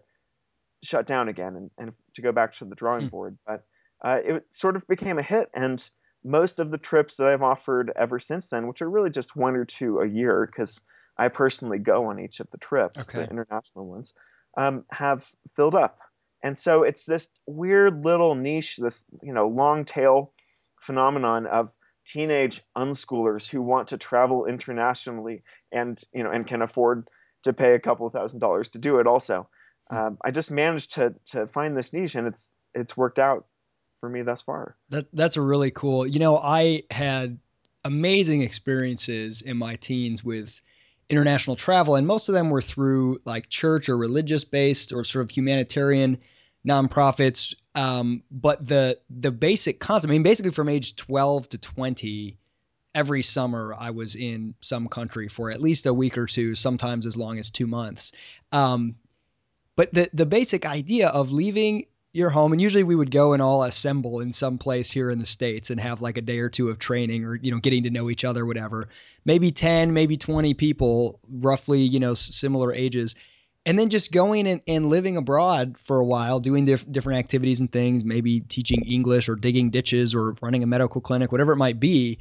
[0.82, 3.08] shut down again and, and to go back to the drawing hmm.
[3.08, 3.64] board, but
[4.04, 5.50] uh, it sort of became a hit.
[5.52, 5.86] And
[6.24, 9.56] most of the trips that I've offered ever since then, which are really just one
[9.56, 10.80] or two a year, because
[11.16, 13.20] I personally go on each of the trips, okay.
[13.20, 14.12] the international ones,
[14.56, 15.24] um, have
[15.56, 15.98] filled up.
[16.42, 20.32] And so it's this weird little niche, this you know long tail
[20.80, 21.72] phenomenon of
[22.12, 27.08] teenage unschoolers who want to travel internationally and you know and can afford
[27.44, 29.06] to pay a couple thousand dollars to do it.
[29.06, 29.48] Also,
[29.90, 29.96] hmm.
[29.96, 33.46] um, I just managed to to find this niche, and it's it's worked out
[34.00, 34.76] for me thus far.
[34.90, 36.06] That that's a really cool.
[36.06, 37.38] You know, I had
[37.84, 40.60] amazing experiences in my teens with
[41.08, 45.24] international travel, and most of them were through like church or religious based or sort
[45.24, 46.18] of humanitarian
[46.66, 47.54] nonprofits.
[47.74, 52.38] Um, but the the basic concept, I mean, basically from age 12 to 20,
[52.94, 57.06] every summer I was in some country for at least a week or two, sometimes
[57.06, 58.12] as long as two months.
[58.52, 58.96] Um,
[59.76, 63.42] but the the basic idea of leaving your home and usually we would go and
[63.42, 66.48] all assemble in some place here in the states and have like a day or
[66.48, 68.88] two of training or you know getting to know each other whatever
[69.26, 73.14] maybe 10 maybe 20 people roughly you know similar ages
[73.68, 77.60] and then just going and, and living abroad for a while doing diff- different activities
[77.60, 81.56] and things maybe teaching english or digging ditches or running a medical clinic whatever it
[81.56, 82.18] might be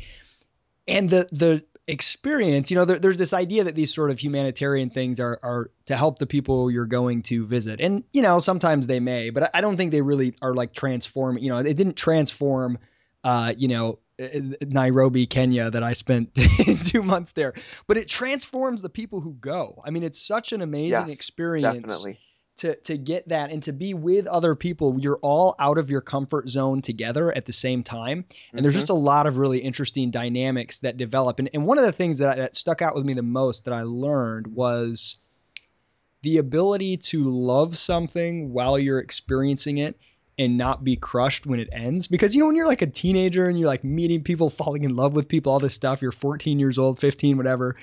[0.87, 4.89] and the the experience, you know, there, there's this idea that these sort of humanitarian
[4.89, 7.79] things are, are to help the people you're going to visit.
[7.79, 11.37] And, you know, sometimes they may, but I don't think they really are like transform,
[11.37, 12.79] you know, it didn't transform,
[13.23, 16.37] uh, you know, Nairobi, Kenya, that I spent
[16.85, 17.53] two months there,
[17.87, 19.81] but it transforms the people who go.
[19.85, 21.87] I mean, it's such an amazing yes, experience.
[21.87, 22.19] Definitely
[22.57, 26.01] to to get that and to be with other people you're all out of your
[26.01, 28.61] comfort zone together at the same time and mm-hmm.
[28.63, 31.91] there's just a lot of really interesting dynamics that develop and, and one of the
[31.91, 35.17] things that, that stuck out with me the most that i learned was
[36.23, 39.97] the ability to love something while you're experiencing it
[40.37, 42.07] and not be crushed when it ends.
[42.07, 44.95] Because you know when you're like a teenager and you're like meeting people falling in
[44.95, 47.75] love with people all this stuff you're 14 years old 15 whatever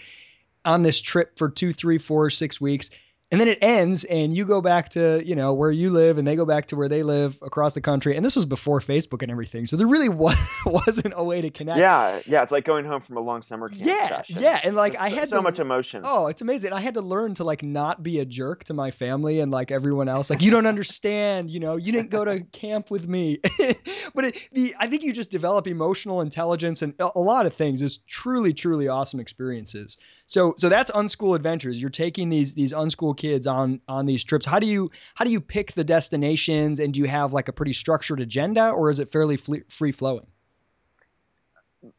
[0.64, 2.90] on this trip for two three four six weeks
[3.30, 6.26] and then it ends and you go back to you know where you live and
[6.26, 8.16] they go back to where they live across the country.
[8.16, 9.66] And this was before facebook and everything.
[9.66, 11.78] So there really was, wasn't a way to connect.
[11.78, 14.37] Yeah yeah it's like going home from a long summer camp yeah session.
[14.40, 16.02] yeah and like Just i had so to, much emotion.
[16.04, 16.72] Oh it's amazing.
[16.72, 19.70] I had to learn to like not be a jerk to my family and like
[19.70, 20.30] everyone else.
[20.30, 23.40] Like you don't understand you know you didn't go to camp with me.
[24.14, 27.54] But it, the i think you just develop emotional intelligence and a, a lot of
[27.54, 29.98] things it's truly truly awesome experiences.
[30.26, 31.80] So so that's unschool adventures.
[31.80, 35.30] You're taking these these unschool kids on on these trips how do you how do
[35.30, 38.98] you pick the destinations and do you have like a pretty structured agenda or is
[38.98, 40.26] it fairly free flowing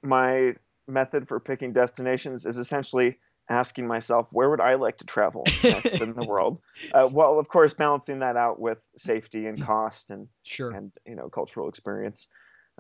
[0.03, 0.53] my
[0.87, 3.17] method for picking destinations is essentially
[3.49, 6.59] asking myself where would I like to travel next in the world.
[6.93, 11.15] Uh, well, of course, balancing that out with safety and cost and sure and you
[11.15, 12.27] know cultural experience.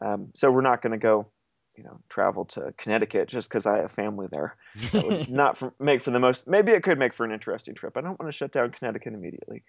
[0.01, 1.25] Um, so we're not going to go,
[1.77, 4.55] you know, travel to Connecticut just because I have family there.
[4.91, 6.47] That would not for, make for the most.
[6.47, 7.97] Maybe it could make for an interesting trip.
[7.97, 9.63] I don't want to shut down Connecticut immediately.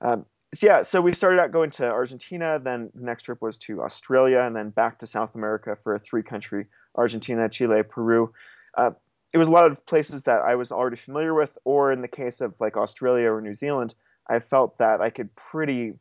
[0.00, 2.58] Um, so yeah, so we started out going to Argentina.
[2.62, 5.98] Then the next trip was to Australia, and then back to South America for a
[5.98, 8.32] three-country: Argentina, Chile, Peru.
[8.76, 8.90] Uh,
[9.32, 12.08] it was a lot of places that I was already familiar with, or in the
[12.08, 13.94] case of like Australia or New Zealand,
[14.28, 15.94] I felt that I could pretty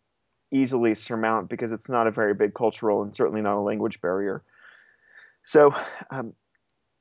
[0.51, 4.43] easily surmount because it's not a very big cultural and certainly not a language barrier.
[5.43, 5.73] So
[6.09, 6.33] um,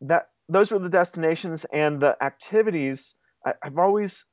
[0.02, 3.14] that those were the destinations and the activities.
[3.46, 4.24] I, I've always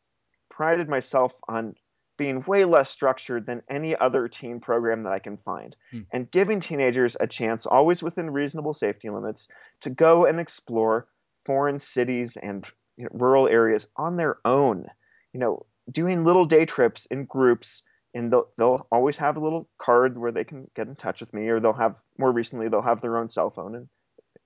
[0.50, 1.76] prided myself on
[2.18, 6.02] being way less structured than any other teen program that I can find, Hmm.
[6.12, 9.48] and giving teenagers a chance, always within reasonable safety limits,
[9.82, 11.08] to go and explore
[11.46, 12.66] foreign cities and
[12.98, 14.88] you know, rural areas on their own.
[15.34, 17.84] You know, doing little day trips in groups,
[18.16, 21.32] and they'll, they'll always have a little card where they can get in touch with
[21.34, 23.88] me, or they'll have more recently they'll have their own cell phone and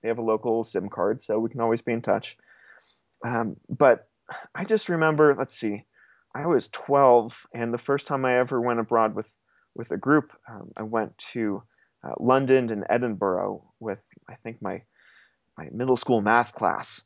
[0.02, 2.38] they have a local SIM card, so we can always be in touch.
[3.24, 4.08] Um, but
[4.56, 5.86] I just remember, let's see,
[6.34, 9.28] I was 12, and the first time I ever went abroad with
[9.74, 11.64] with a group, um, I went to
[12.04, 14.82] uh, London and Edinburgh with I think my
[15.58, 17.02] my middle school math class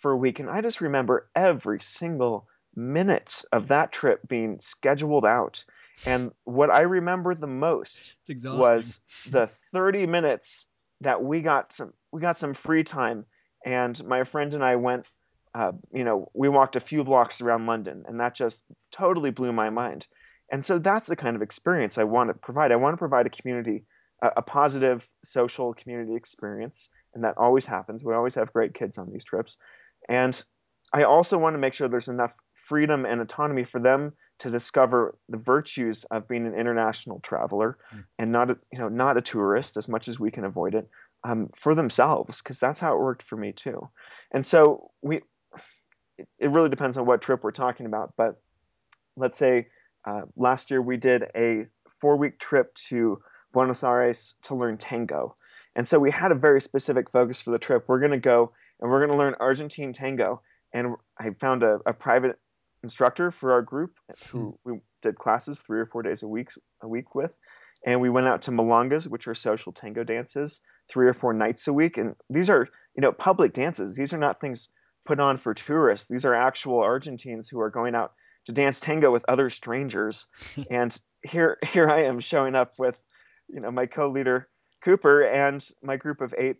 [0.00, 5.24] for a week, and I just remember every single minute of that trip being scheduled
[5.24, 5.64] out.
[6.06, 8.14] And what I remember the most
[8.58, 9.00] was
[9.30, 10.66] the 30 minutes
[11.00, 13.24] that we got some we got some free time
[13.64, 15.08] and my friend and I went
[15.54, 19.52] uh, you know we walked a few blocks around London and that just totally blew
[19.52, 20.06] my mind.
[20.52, 22.72] And so that's the kind of experience I want to provide.
[22.72, 23.84] I want to provide a community
[24.22, 28.04] a, a positive social community experience and that always happens.
[28.04, 29.56] We always have great kids on these trips.
[30.08, 30.40] And
[30.92, 35.16] I also want to make sure there's enough freedom and autonomy for them to discover
[35.28, 38.04] the virtues of being an international traveler Mm.
[38.18, 40.88] and not a, you know not a tourist as much as we can avoid it
[41.24, 43.88] um, for themselves because that's how it worked for me too.
[44.32, 45.22] And so we
[46.18, 48.40] it, it really depends on what trip we're talking about but
[49.16, 49.68] let's say
[50.06, 51.66] uh, last year we did a
[52.00, 53.20] four week trip to
[53.52, 55.34] buenos aires to learn tango.
[55.76, 57.84] And so we had a very specific focus for the trip.
[57.86, 60.40] We're going to go and we're going to learn argentine tango.
[60.72, 62.38] And i found a, a private
[62.82, 63.92] instructor for our group
[64.30, 64.72] who hmm.
[64.72, 66.48] we did classes three or four days a week
[66.82, 67.36] a week with.
[67.86, 71.68] And we went out to milongas which are social tango dances three or four nights
[71.68, 71.98] a week.
[71.98, 73.96] And these are you know public dances.
[73.96, 74.68] These are not things
[75.06, 76.08] put on for tourists.
[76.08, 78.12] These are actual argentines who are going out
[78.46, 80.26] to dance tango with other strangers.
[80.70, 82.96] And here here i am showing up with
[83.48, 84.48] you know my co-leader
[84.82, 86.56] cooper and my group of eight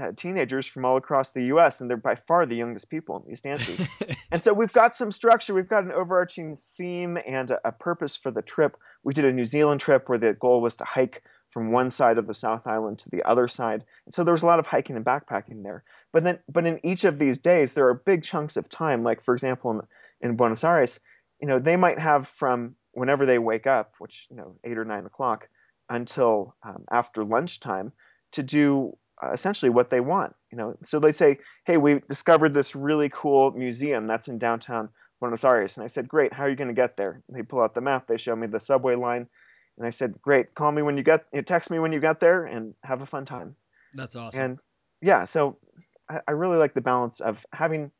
[0.00, 3.28] uh, teenagers from all across the us and they're by far the youngest people in
[3.28, 3.80] these dances.
[4.32, 8.16] And so we've got some structure we've got an overarching theme and a, a purpose
[8.16, 8.76] for the trip.
[9.04, 12.18] We did a new zealand trip where the goal was to hike from one side
[12.18, 13.84] of the south island to the other side.
[14.06, 15.84] And so there was a lot of hiking and backpacking there.
[16.12, 19.04] But then but in each of these days there are big chunks of time.
[19.04, 20.98] Like for example in, in buenos aires
[21.40, 24.84] you know they might have from whenever they wake up which you know eight or
[24.84, 25.48] nine o'clock
[25.88, 27.92] until um, after lunchtime
[28.32, 30.76] to do Uh, essentially what they want you know?
[30.84, 34.88] So they say hey we discovered this really cool museum that's in downtown
[35.20, 35.76] buenos aires.
[35.76, 37.22] And i said great how are you going to get there?
[37.28, 39.28] And they pull out the map they show me the subway line
[39.78, 42.00] and i said great call me when you get you know, text me when you
[42.00, 43.56] get there and have a fun time.
[43.94, 44.42] That's awesome.
[44.42, 44.58] And
[45.00, 45.58] yeah so
[46.08, 47.90] I, I really like the balance of having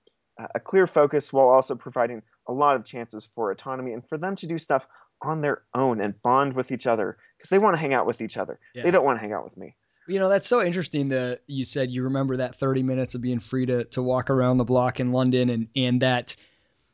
[0.55, 4.35] a clear focus while also providing a lot of chances for autonomy and for them
[4.37, 4.85] to do stuff
[5.23, 8.21] on their own and bond with each other because they want to hang out with
[8.21, 8.59] each other.
[8.75, 8.83] Yeah.
[8.83, 11.65] they don't want to hang out with me You know, that's so interesting that you
[11.65, 15.01] said you remember that 30 minutes of being free to, to walk around the block
[15.01, 16.37] in London and, and that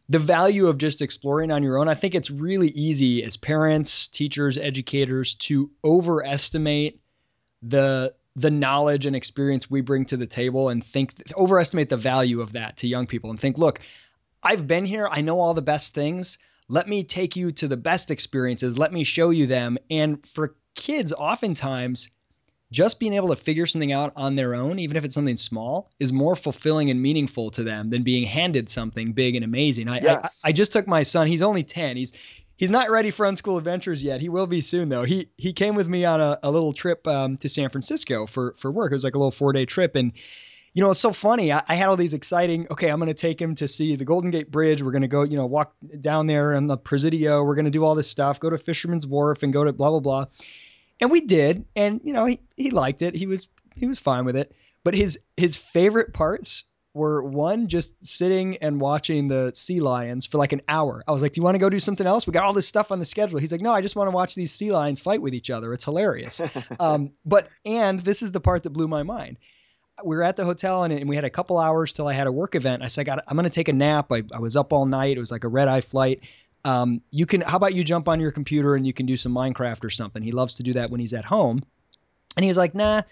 [0.09, 1.89] the value of just exploring on your own.
[1.89, 7.01] I think it's really easy as parents, teachers, educators to overestimate
[7.63, 12.41] the the knowledge and experience we bring to the table and think overestimate the value
[12.41, 13.81] of that to young people and think, look,
[14.43, 16.39] I've been here, I know all the best things.
[16.69, 18.79] Let me take you to the best experiences.
[18.79, 19.79] Let me show you them.
[19.91, 22.11] And for kids, oftentimes,
[22.73, 25.91] just being able to figure something out on their own, even if it's something small,
[25.99, 29.89] is more fulfilling and meaningful to them than being handed something big and amazing.
[29.89, 30.41] I, yes.
[30.45, 31.27] I, I just took my son.
[31.27, 31.97] He's only ten.
[31.97, 32.15] He's
[32.57, 34.21] he's not ready for unschool adventures yet.
[34.21, 35.03] He will be soon though.
[35.03, 38.55] He he came with me on a, a little trip um, to San Francisco for
[38.59, 38.93] for work.
[38.93, 40.13] It was like a little four day trip, and
[40.73, 41.53] you know it's so funny.
[41.53, 42.69] I, I had all these exciting.
[42.71, 44.81] Okay, I'm going to take him to see the Golden Gate Bridge.
[44.81, 47.43] We're going to go, you know, walk down there on the Presidio.
[47.43, 48.39] We're going to do all this stuff.
[48.39, 50.27] Go to Fisherman's Wharf and go to blah blah blah.
[51.01, 53.15] And we did, and you know he he liked it.
[53.15, 54.55] He was he was fine with it.
[54.85, 60.39] But his his favorite parts were one just sitting and watching the sea lions for
[60.39, 61.05] like an hour.
[61.07, 62.27] I was like, "Do you want to go do something else?
[62.27, 64.15] We got all this stuff on the schedule." He's like, "No, I just want to
[64.15, 65.73] watch these sea lions fight with each other.
[65.73, 66.41] It's hilarious."
[66.81, 69.39] um, but and this is the part that blew my mind.
[70.03, 72.27] We were at the hotel and, and we had a couple hours till I had
[72.27, 72.83] a work event.
[72.83, 74.11] I said, I am going to take a nap.
[74.11, 75.19] I, I was up all night.
[75.19, 76.23] It was like a red eye flight.
[76.65, 79.33] Um, you can, how about you jump on your computer and you can do some
[79.33, 80.23] Minecraft or something?
[80.23, 81.63] He loves to do that when he's at home.
[82.37, 83.03] And he was like, Nah,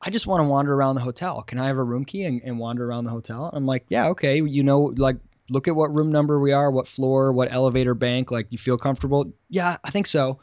[0.00, 1.42] I just want to wander around the hotel.
[1.42, 3.50] Can I have a room key and, and wander around the hotel?
[3.52, 4.40] I'm like, yeah, okay.
[4.40, 5.16] You know, like,
[5.48, 8.30] look at what room number we are, what floor, what elevator bank.
[8.30, 9.32] Like, you feel comfortable?
[9.48, 10.40] Yeah, I think so.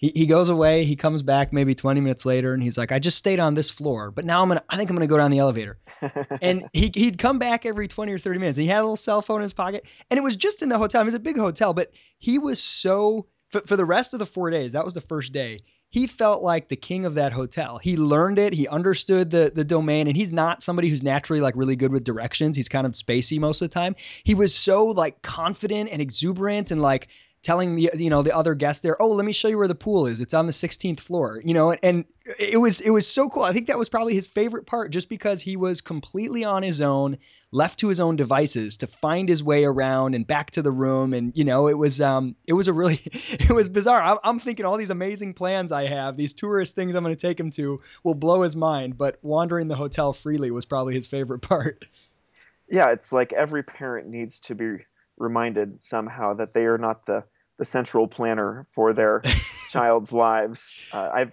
[0.00, 0.84] He, he goes away.
[0.84, 3.70] He comes back maybe 20 minutes later, and he's like, I just stayed on this
[3.70, 4.64] floor, but now I'm gonna.
[4.68, 5.78] I think I'm gonna go down the elevator.
[6.42, 8.58] and he he'd come back every 20 or 30 minutes.
[8.58, 10.68] And He had a little cell phone in his pocket, and it was just in
[10.68, 11.02] the hotel.
[11.02, 14.26] It was a big hotel, but he was so for, for the rest of the
[14.26, 14.72] four days.
[14.72, 15.60] That was the first day
[15.90, 17.78] he felt like the king of that hotel.
[17.78, 21.56] He learned it, he understood the the domain, and he's not somebody who's naturally like
[21.56, 22.56] really good with directions.
[22.56, 23.96] He's kind of spacey most of the time.
[24.22, 27.08] He was so like confident and exuberant and like
[27.42, 29.74] telling the you know the other guests there, oh, let me show you where the
[29.74, 30.20] pool is.
[30.20, 31.40] It's on the 16th floor.
[31.42, 32.04] You know, and
[32.38, 33.42] it was it was so cool.
[33.42, 36.80] I think that was probably his favorite part, just because he was completely on his
[36.80, 37.18] own,
[37.50, 41.14] left to his own devices to find his way around and back to the room.
[41.14, 44.02] And you know, it was um it was a really it was bizarre.
[44.02, 47.26] I'm, I'm thinking all these amazing plans I have, these tourist things I'm going to
[47.26, 48.98] take him to will blow his mind.
[48.98, 51.84] But wandering the hotel freely was probably his favorite part.
[52.68, 54.84] Yeah, it's like every parent needs to be
[55.20, 57.24] reminded somehow that they are not the
[57.58, 59.22] the central planner for their
[59.70, 60.72] child's lives.
[60.92, 61.32] Uh, I've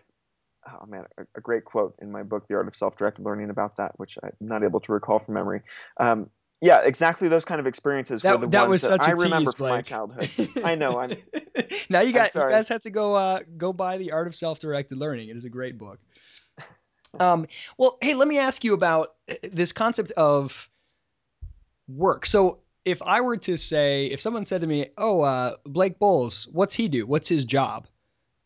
[0.68, 3.78] oh man, a, a, great quote in my book, The Art of Self-Directed Learning, about
[3.78, 5.62] that, which I'm not able to recall from memory.
[5.98, 7.30] Um, yeah, exactly.
[7.30, 9.82] Those kind of experiences that, were the that ones that I tease, remember from my
[9.82, 10.50] childhood.
[10.64, 11.00] I know.
[11.00, 11.14] I'm.
[11.90, 14.98] now you got you guys have to go uh, go buy The Art of Self-Directed
[14.98, 15.30] Learning.
[15.30, 16.00] It is a great book.
[17.20, 17.48] Um,
[17.78, 20.70] well, hey, let me ask you about uh, this concept of
[21.88, 22.26] work.
[22.26, 26.48] So if I were to say, if someone said to me, "Oh, uh, Blake Boles,
[26.52, 27.06] what's he do?
[27.06, 27.88] What's his job?"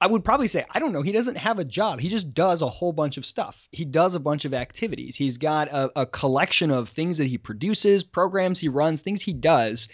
[0.01, 1.03] I would probably say, I don't know.
[1.03, 1.99] He doesn't have a job.
[1.99, 3.69] He just does a whole bunch of stuff.
[3.71, 5.15] He does a bunch of activities.
[5.15, 9.33] He's got a, a collection of things that he produces, programs he runs, things he
[9.33, 9.89] does.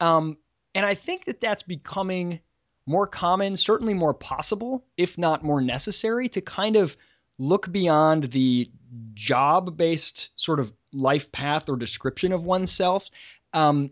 [0.00, 0.38] Um,
[0.74, 2.40] and I think that that's becoming
[2.84, 6.96] more common, certainly more possible, if not more necessary, to kind of
[7.38, 8.72] look beyond the
[9.14, 13.08] job based sort of life path or description of oneself
[13.52, 13.90] um,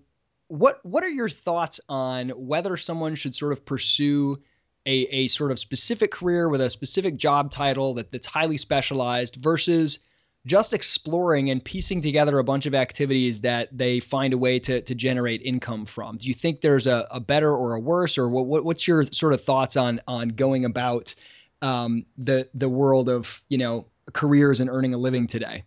[0.49, 4.43] what what are your thoughts on whether someone should sort of pursue
[4.87, 9.37] a, a sort of specific career with a specific job title that, that's highly specialized
[9.37, 10.01] versus
[10.47, 14.81] just exploring and piecing together a bunch of activities that they find a way to,
[14.81, 16.17] to generate income from.
[16.17, 19.35] Do you think there's a, a better or a worse, or what, what's your sort
[19.35, 21.15] of thoughts on on going about
[21.63, 25.65] um, the the world of you know careers and earning a living today?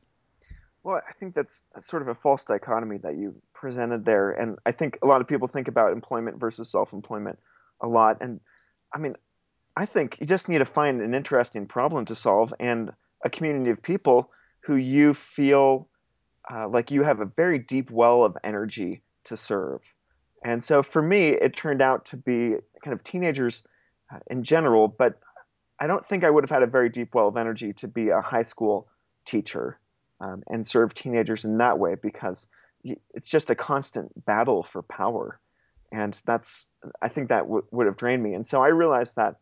[0.83, 4.57] Well, I think that's, that's sort of a false dichotomy that you presented there, and
[4.65, 7.39] I think a lot of people think about employment versus self-employment
[7.79, 8.17] a lot.
[8.19, 8.41] And
[8.93, 9.15] I mean,
[9.73, 12.91] I think you just need to find an interesting problem to solve and
[13.23, 14.29] a community of people
[14.65, 15.87] who you feel
[16.53, 19.79] uh, like you have a very deep well of energy to serve.
[20.43, 23.65] And so for me, it turned out to be kind of teenagers
[24.13, 25.19] uh, in general, but
[25.79, 28.09] I don't think I would have had a very deep well of energy to be
[28.09, 28.89] a high school
[29.23, 29.79] teacher
[30.19, 32.47] um, and serve teenagers in that way because
[32.83, 35.39] it's just a constant battle for power.
[35.91, 36.71] And that's,
[37.01, 38.33] I think that w- would have drained me.
[38.33, 39.35] And so I realized that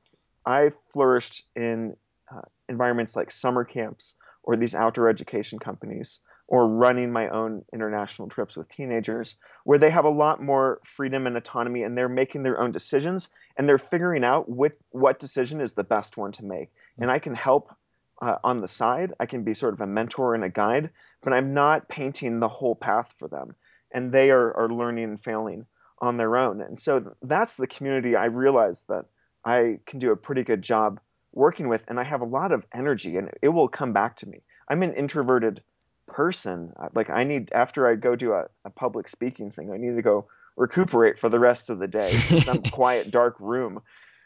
[0.45, 1.95] I flourished in
[2.33, 8.27] uh, environments like summer camps or these outdoor education companies or running my own international
[8.27, 12.43] trips with teenagers where they have a lot more freedom and autonomy and they're making
[12.43, 16.43] their own decisions and they're figuring out what, what decision is the best one to
[16.43, 16.69] make.
[16.99, 17.73] And I can help
[18.21, 19.13] uh, on the side.
[19.19, 20.89] I can be sort of a mentor and a guide,
[21.23, 23.55] but I'm not painting the whole path for them.
[23.93, 25.65] And they are, are learning and failing
[25.99, 26.61] on their own.
[26.61, 29.05] And so that's the community I realize that
[29.45, 30.99] I can do a pretty good job
[31.33, 34.27] working with, and I have a lot of energy, and it will come back to
[34.27, 34.41] me.
[34.67, 35.61] I'm an introverted
[36.07, 36.73] person.
[36.93, 40.01] Like I need after I go do a, a public speaking thing, I need to
[40.01, 43.81] go recuperate for the rest of the day in some quiet, dark room.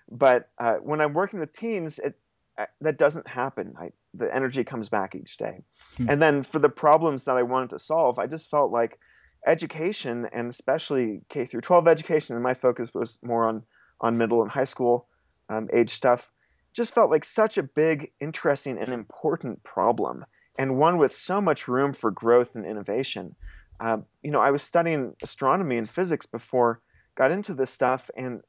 [0.09, 2.17] But uh, when I'm working with teens, it
[2.57, 3.75] uh, that doesn't happen.
[3.77, 5.61] I, the energy comes back each day.
[5.97, 6.09] Hmm.
[6.09, 8.99] And then for the problems that I wanted to solve, I just felt like
[9.45, 13.63] education and especially K through 12 education, and my focus was more on
[14.01, 15.07] on middle and high school
[15.47, 16.29] um, age stuff,
[16.73, 20.25] just felt like such a big, interesting, and important problem,
[20.57, 23.35] and one with so much room for growth and innovation.
[23.79, 26.81] Um, you know, I was studying astronomy and physics before
[27.15, 28.41] got into this stuff, and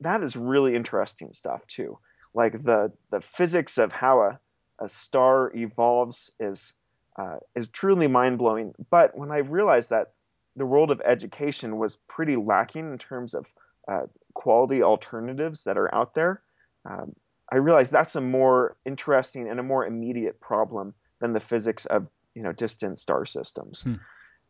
[0.00, 1.98] that is really interesting stuff too.
[2.34, 4.40] Like the the physics of how a,
[4.78, 6.72] a star evolves is
[7.18, 8.74] uh, is truly mind blowing.
[8.90, 10.12] But when I realized that
[10.54, 13.46] the world of education was pretty lacking in terms of
[13.88, 16.42] uh, quality alternatives that are out there,
[16.88, 17.14] um,
[17.50, 22.08] I realized that's a more interesting and a more immediate problem than the physics of
[22.34, 23.82] you know distant star systems.
[23.82, 23.94] Hmm.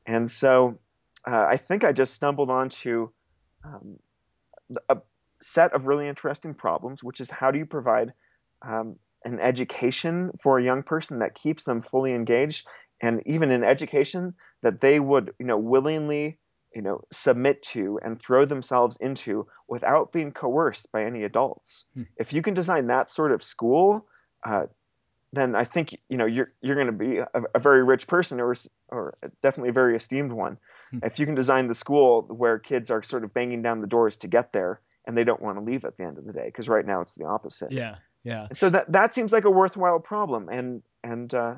[0.06, 0.78] And so
[1.26, 3.10] uh, I think I just stumbled onto
[3.64, 3.98] um,
[4.88, 4.98] a
[5.42, 8.12] set of really interesting problems, which is how do you provide
[8.62, 8.96] um,
[9.26, 12.66] an education for a young person that keeps them fully engaged,
[13.02, 16.38] and even an education that they would, you know, willingly,
[16.74, 21.84] you know, submit to and throw themselves into without being coerced by any adults.
[21.94, 22.02] Hmm.
[22.16, 24.06] If you can design that sort of school,
[24.44, 24.66] uh,
[25.32, 28.40] then I think you know you're you're going to be a, a, very rich person
[28.40, 28.54] or
[28.88, 30.56] or definitely a very esteemed one.
[30.90, 31.00] Hmm.
[31.02, 34.16] If you can design the school where kids are sort of banging down the doors
[34.18, 36.46] to get there and they don't want to leave at the end of the day
[36.46, 37.72] because right now it's the opposite.
[37.72, 37.96] Yeah,
[38.26, 38.48] yeah.
[38.56, 41.54] So that that seems like a worthwhile problem and and uh,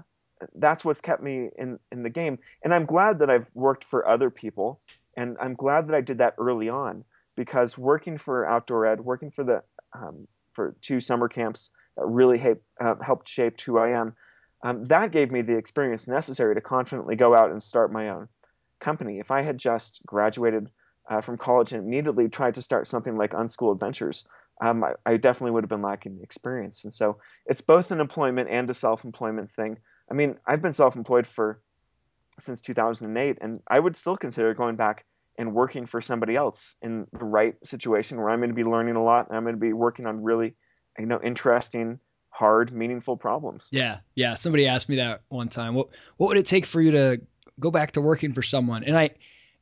[0.55, 2.39] that's what's kept me in in the game.
[2.63, 4.81] And I'm glad that I've worked for other people
[5.17, 7.05] and I'm glad that I did that early on
[7.37, 9.63] because working for outdoor ed, working for the
[9.95, 14.15] um, for two summer camps really ha- uh, helped shape who I am.
[14.63, 18.29] Um, that gave me the experience necessary to confidently go out and start my own
[18.81, 19.21] company.
[19.21, 20.69] If I had just graduated
[21.09, 24.27] uh, from college and immediately tried to start something like Unschool Adventures,
[24.61, 26.85] um, I, I, definitely would have been lacking the experience.
[26.85, 29.79] And so it's both an employment and a self-employment thing.
[30.11, 31.61] I mean, I've been self-employed for
[32.41, 35.05] since 2008, and I would still consider going back
[35.39, 38.97] and working for somebody else in the right situation where I'm going to be learning
[38.97, 40.55] a lot and I'm going to be working on really
[40.99, 42.01] you know interesting
[42.31, 43.69] hard meaningful problems.
[43.71, 44.35] Yeah yeah.
[44.35, 45.75] Somebody asked me that one time.
[45.75, 47.21] What what would it take for you to
[47.59, 48.85] go back to working for someone?
[48.85, 49.11] And i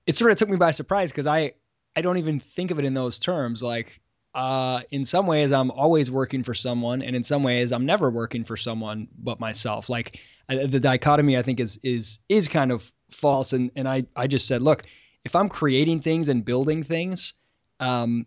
[0.07, 1.53] it sort of took me by surprise because i
[1.95, 3.63] i don't even think of it in those terms.
[3.63, 4.01] Like
[4.37, 8.11] uh, in some ways i'm always working for someone and in some ways i'm never
[8.11, 12.71] working for someone but myself like I, the dichotomy i think is is is kind
[12.71, 14.83] of false and and i i just said look
[15.25, 17.33] if i'm creating things and building things
[17.81, 18.27] um,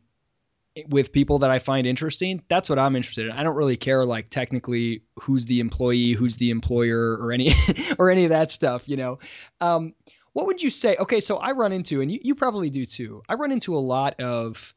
[0.87, 3.31] with people that I find interesting, that's what I'm interested in.
[3.31, 7.51] I don't really care like technically who's the employee, who's the employer, or any
[7.99, 8.87] or any of that stuff.
[8.87, 9.19] You know,
[9.59, 9.93] um,
[10.33, 10.95] what would you say?
[10.95, 13.23] Okay, so I run into, and you, you probably do too.
[13.27, 14.73] I run into a lot of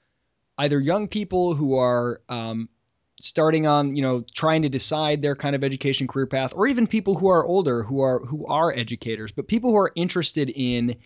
[0.59, 2.69] either young people who are um,
[3.21, 6.87] starting on, you know, trying to decide their kind of education career path, or even
[6.87, 10.97] people who are older who are who are educators, but people who are interested in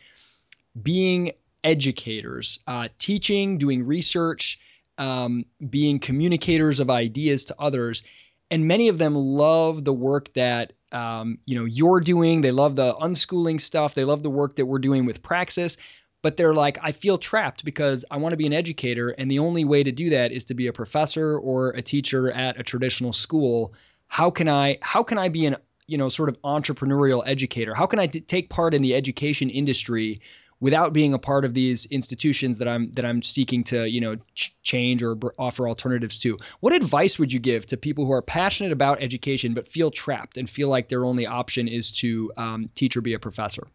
[0.80, 1.32] being
[1.64, 4.60] educators, uh, teaching, doing research
[4.98, 8.02] um, being communicators of ideas to others.
[8.50, 12.40] And many of them love the work that um, you know you're doing.
[12.40, 13.94] They love the unschooling stuff.
[13.94, 15.78] They love the work that we're doing with Praxis.
[16.26, 19.38] But they're like, I feel trapped because I want to be an educator, and the
[19.38, 22.64] only way to do that is to be a professor or a teacher at a
[22.64, 23.74] traditional school.
[24.08, 24.78] How can I?
[24.82, 25.54] How can I be an
[25.86, 27.74] you know sort of entrepreneurial educator?
[27.74, 30.20] How can I t- take part in the education industry
[30.58, 34.16] without being a part of these institutions that I'm that I'm seeking to you know
[34.34, 36.38] ch- change or b- offer alternatives to.
[36.58, 40.38] What advice would you give to people who are passionate about education but feel trapped
[40.38, 43.68] and feel like their only option is to um, teach or be a professor?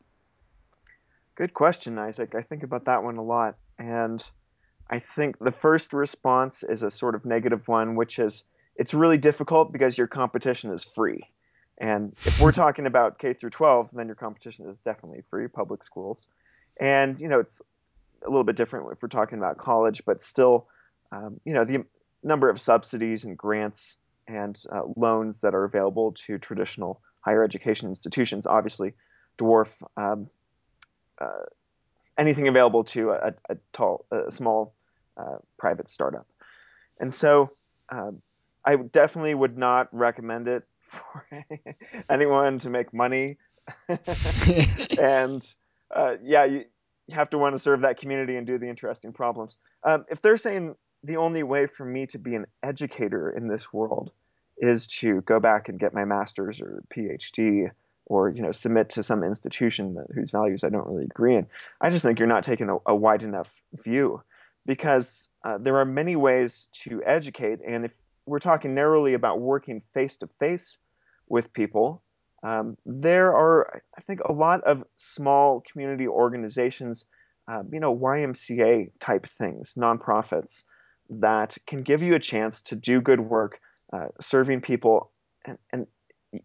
[1.42, 2.36] Good question, Isaac.
[2.36, 4.24] I think about that one a lot, and
[4.88, 8.44] I think the first response is a sort of negative one, which is
[8.76, 11.24] it's really difficult because your competition is free.
[11.80, 15.84] And if we're talking about K through 12, then your competition is definitely free, public
[15.84, 16.28] schools.
[16.80, 17.60] And you know, it's
[18.24, 20.68] a little bit different if we're talking about college, but still,
[21.12, 21.86] um, you know, the
[22.22, 27.90] number of subsidies and grants and uh, loans that are available to traditional higher education
[27.90, 28.94] institutions obviously
[29.40, 30.30] dwarf um,
[31.22, 31.44] uh,
[32.18, 34.74] anything available to a, a, tall, a small
[35.18, 36.28] uh, private startup.
[37.00, 37.52] And so,
[37.90, 38.22] um,
[38.64, 41.26] I definitely would not recommend it for
[42.10, 43.38] anyone to make money.
[45.00, 45.56] and
[45.94, 46.66] uh, yeah, you
[47.08, 49.58] you have to want to serve that community and do the interesting problems.
[49.84, 53.74] Um, if they're saying the only way for me to be an educator in this
[53.74, 54.12] world
[54.58, 57.72] is to go back and get my master's or PhD
[58.12, 61.48] or you know submit to some institution that, whose values I don't really agree in.
[61.80, 63.50] I just think you're not taking a, a wide enough
[63.84, 64.22] view
[64.66, 67.92] because uh, there are many ways to educate, and if
[68.26, 70.78] we're talking narrowly about working face to face
[71.30, 72.04] with people,
[72.44, 77.06] um, there are I think a lot of small community organizations,
[77.48, 80.64] uh, you know YMCA type things, nonprofits
[81.10, 83.60] that can give you a chance to do good work,
[83.94, 85.12] uh, serving people,
[85.46, 85.88] and, and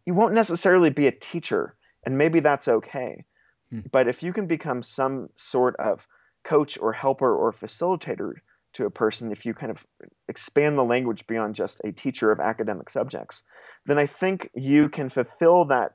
[0.04, 1.74] you won't necessarily be a teacher,
[2.04, 3.24] and maybe that's okay.
[3.70, 3.80] Hmm.
[3.92, 6.06] But if you can become some sort of
[6.44, 8.34] coach or helper or facilitator
[8.74, 9.84] to a person, if you kind of
[10.28, 13.42] expand the language beyond just a teacher of academic subjects,
[13.86, 15.94] then I think you can fulfill that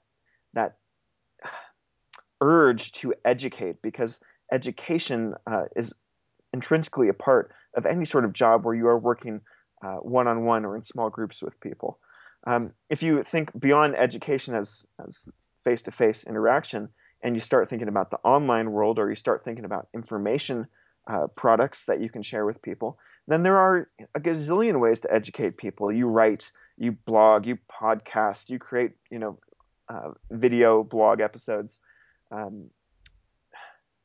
[0.53, 0.75] that
[2.41, 4.19] urge to educate because
[4.51, 5.93] education uh, is
[6.53, 9.41] intrinsically a part of any sort of job where you are working
[10.01, 11.99] one on one or in small groups with people.
[12.45, 15.27] Um, if you think beyond education as as
[15.63, 16.89] face to face interaction,
[17.21, 20.67] and you start thinking about the online world, or you start thinking about information
[21.07, 25.13] uh, products that you can share with people, then there are a gazillion ways to
[25.13, 25.91] educate people.
[25.91, 29.39] You write, you blog, you podcast, you create, you know,
[29.89, 31.79] uh, video blog episodes.
[32.31, 32.69] Um,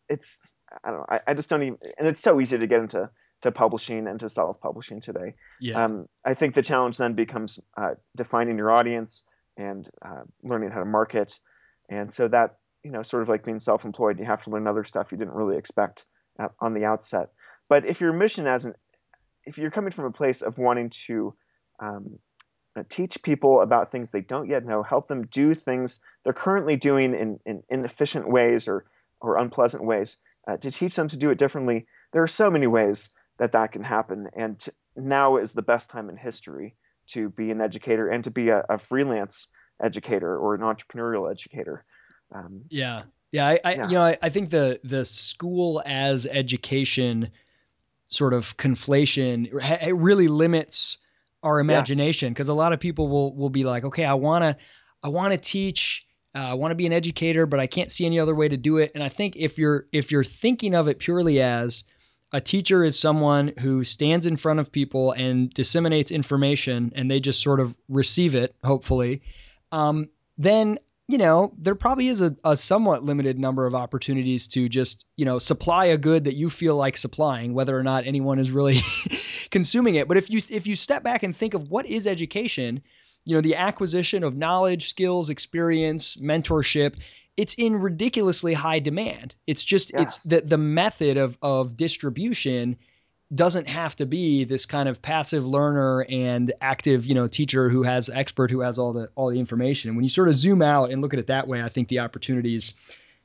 [0.09, 0.39] it's
[0.85, 1.07] I don't know.
[1.09, 3.09] I, I, just don't even, and it's so easy to get into
[3.47, 5.35] to publishing and to self-publishing today.
[5.61, 5.83] Yeah.
[5.83, 9.25] Um, I think the challenge then becomes uh, defining your audience
[9.57, 11.39] and uh, learning how to market,
[11.89, 14.85] and so that you know, sort of like being self-employed, you have to learn other
[14.85, 16.07] stuff you didn't really expect
[16.39, 17.31] at, on the outset.
[17.69, 18.75] But if your mission as an,
[19.45, 21.35] if you're coming from a place of wanting to
[21.81, 22.19] um,
[22.77, 26.77] uh, teach people about things they don't yet know, help them do things they're currently
[26.77, 28.85] doing in, in inefficient ways or
[29.21, 31.87] or unpleasant ways, uh, to teach them to do it differently.
[32.13, 33.09] There are so many ways
[33.39, 34.29] that that can happen.
[34.35, 34.65] And
[34.97, 36.75] now is the best time in history
[37.09, 39.49] to be an educator and to be a, a freelance
[39.83, 41.85] educator or an entrepreneurial educator.
[42.35, 43.01] Um, yeah.
[43.33, 43.89] Yeah, I, I yeah.
[43.89, 47.33] you know, I, I, think the the school as education
[48.07, 49.49] sort of conflation
[49.83, 50.99] it really limits
[51.43, 54.57] our imagination because a lot of people will will be like, okay, I want to
[55.03, 58.07] I want to teach, uh, I want to be an educator, but I can't see
[58.07, 58.93] any other way to do it.
[58.95, 61.85] And I think if you're if you're thinking of it purely as
[62.33, 67.21] a teacher is someone who stands in front of people and disseminates information and they
[67.21, 69.23] just sort of receive it, hopefully,
[69.73, 70.09] um,
[70.39, 75.07] then, you know, there probably is a, a, somewhat limited number of opportunities to just,
[75.17, 78.51] you know, supply a good that you feel like supplying, whether or not anyone is
[78.51, 78.81] really
[79.51, 80.09] consuming it.
[80.09, 82.83] But if you if you step back and think of what is education,
[83.25, 86.97] you know, the acquisition of knowledge, skills, experience, mentorship,
[87.37, 89.35] it's in ridiculously high demand.
[89.47, 90.03] It's just yes.
[90.03, 92.77] it's the the method of of distribution
[93.35, 97.83] doesn't have to be this kind of passive learner and active, you know, teacher who
[97.83, 99.95] has expert who has all the all the information.
[99.97, 102.01] When you sort of zoom out and look at it that way, I think the
[102.01, 102.75] opportunities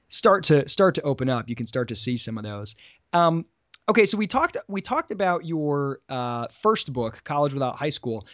[0.07, 1.49] start to start to open up.
[1.49, 2.76] You can start to see some of those.
[3.14, 3.45] Um,
[3.88, 8.26] okay, so we talked we talked about your uh, first book, College Without High School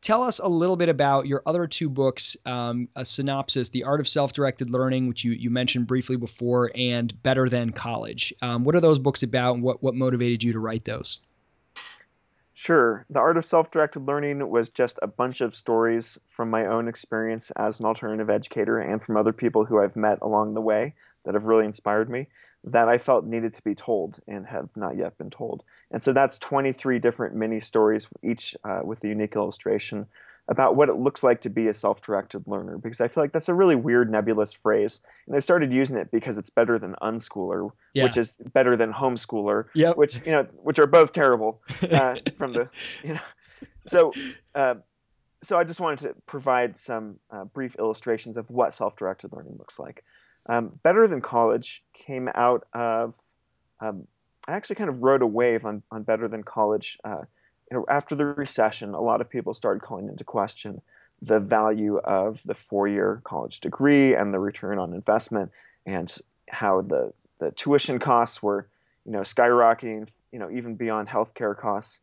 [0.00, 4.00] tell us a little bit about your other two books, um, a synopsis, The Art
[4.00, 8.34] of Self-Directed Learning, which you, you mentioned briefly before, and Better Than College.
[8.40, 11.18] Um, what are those books about and what, what motivated you to write those?
[12.54, 13.06] Sure.
[13.08, 17.52] The Art of Self-Directed Learning was just a bunch of stories from my own experience
[17.52, 20.94] as an alternative educator and from other people who I've met along the way
[21.24, 22.26] that have really inspired me
[22.64, 25.62] that I felt needed to be told and have not yet been told.
[25.90, 30.06] And so that's 23 different mini stories, each uh, with a unique illustration
[30.48, 33.50] about what it looks like to be a self-directed learner because I feel like that's
[33.50, 37.70] a really weird nebulous phrase and I started using it because it's better than unschooler
[37.92, 38.04] yeah.
[38.04, 39.96] which is better than homeschooler yep.
[39.96, 42.68] which you know which are both terrible uh, from the
[43.02, 43.20] you know
[43.86, 44.12] so
[44.54, 44.76] uh,
[45.42, 49.78] so I just wanted to provide some uh, brief illustrations of what self-directed learning looks
[49.78, 50.02] like
[50.48, 53.14] um, Better Than College came out of,
[53.80, 54.06] um,
[54.46, 56.98] I actually kind of rode a wave on, on Better Than College.
[57.04, 57.22] Uh,
[57.70, 60.80] you know, after the recession, a lot of people started calling into question
[61.20, 65.50] the value of the four-year college degree and the return on investment,
[65.84, 66.16] and
[66.48, 68.66] how the the tuition costs were,
[69.04, 72.00] you know, skyrocketing, you know, even beyond healthcare costs.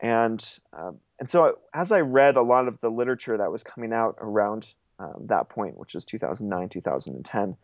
[0.00, 3.92] And um, and so as I read a lot of the literature that was coming
[3.92, 7.56] out around um, that point, which is 2009, 2010,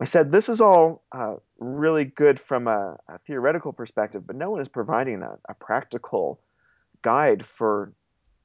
[0.00, 4.50] I said, this is all uh, really good from a, a, theoretical perspective, but no
[4.50, 6.40] one is providing a, a, practical
[7.02, 7.92] guide for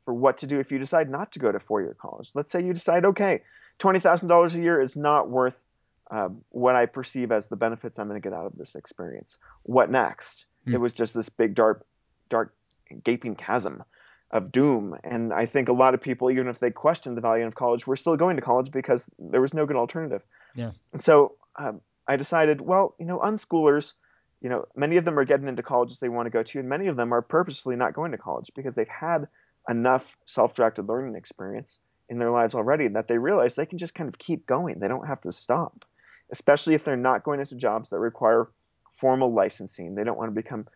[0.05, 2.29] for what to do if you decide not to go to four-year college.
[2.33, 3.41] Let's say you decide, okay,
[3.79, 5.57] twenty thousand dollars a year is not worth
[6.11, 9.37] uh, what I perceive as the benefits I'm going to get out of this experience.
[9.63, 10.45] What next?
[10.65, 10.75] Hmm.
[10.75, 11.85] It was just this big dark,
[12.29, 12.53] dark,
[13.03, 13.83] gaping chasm
[14.31, 14.95] of doom.
[15.03, 17.87] And I think a lot of people, even if they questioned the value of college,
[17.87, 20.21] were still going to college because there was no good alternative.
[20.55, 20.71] Yeah.
[20.93, 23.93] And so um, I decided, well, you know, unschoolers,
[24.41, 26.69] you know, many of them are getting into colleges they want to go to, and
[26.69, 29.27] many of them are purposefully not going to college because they've had
[29.67, 34.07] enough self-directed learning experience in their lives already that they realize they can just kind
[34.07, 34.79] of keep going.
[34.79, 35.85] They don't have to stop,
[36.31, 38.47] especially if they're not going into jobs that require
[38.95, 39.95] formal licensing.
[39.95, 40.67] They don't want to become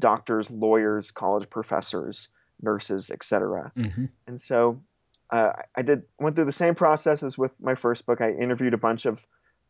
[0.00, 2.28] doctors, lawyers, college professors,
[2.62, 3.72] nurses, etc.
[3.76, 4.06] Mm-hmm.
[4.26, 4.80] And so
[5.30, 8.20] uh, I did went through the same process as with my first book.
[8.20, 9.24] I interviewed a bunch of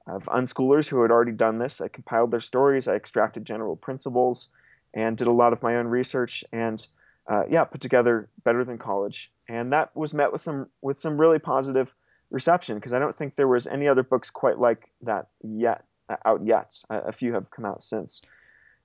[0.07, 1.81] of unschoolers who had already done this.
[1.81, 4.49] I compiled their stories, I extracted general principles,
[4.95, 6.45] and did a lot of my own research.
[6.53, 6.85] And
[7.29, 11.21] uh, yeah, put together Better Than College, and that was met with some with some
[11.21, 11.95] really positive
[12.31, 15.85] reception because I don't think there was any other books quite like that yet
[16.25, 16.79] out yet.
[16.89, 18.23] a few have come out since.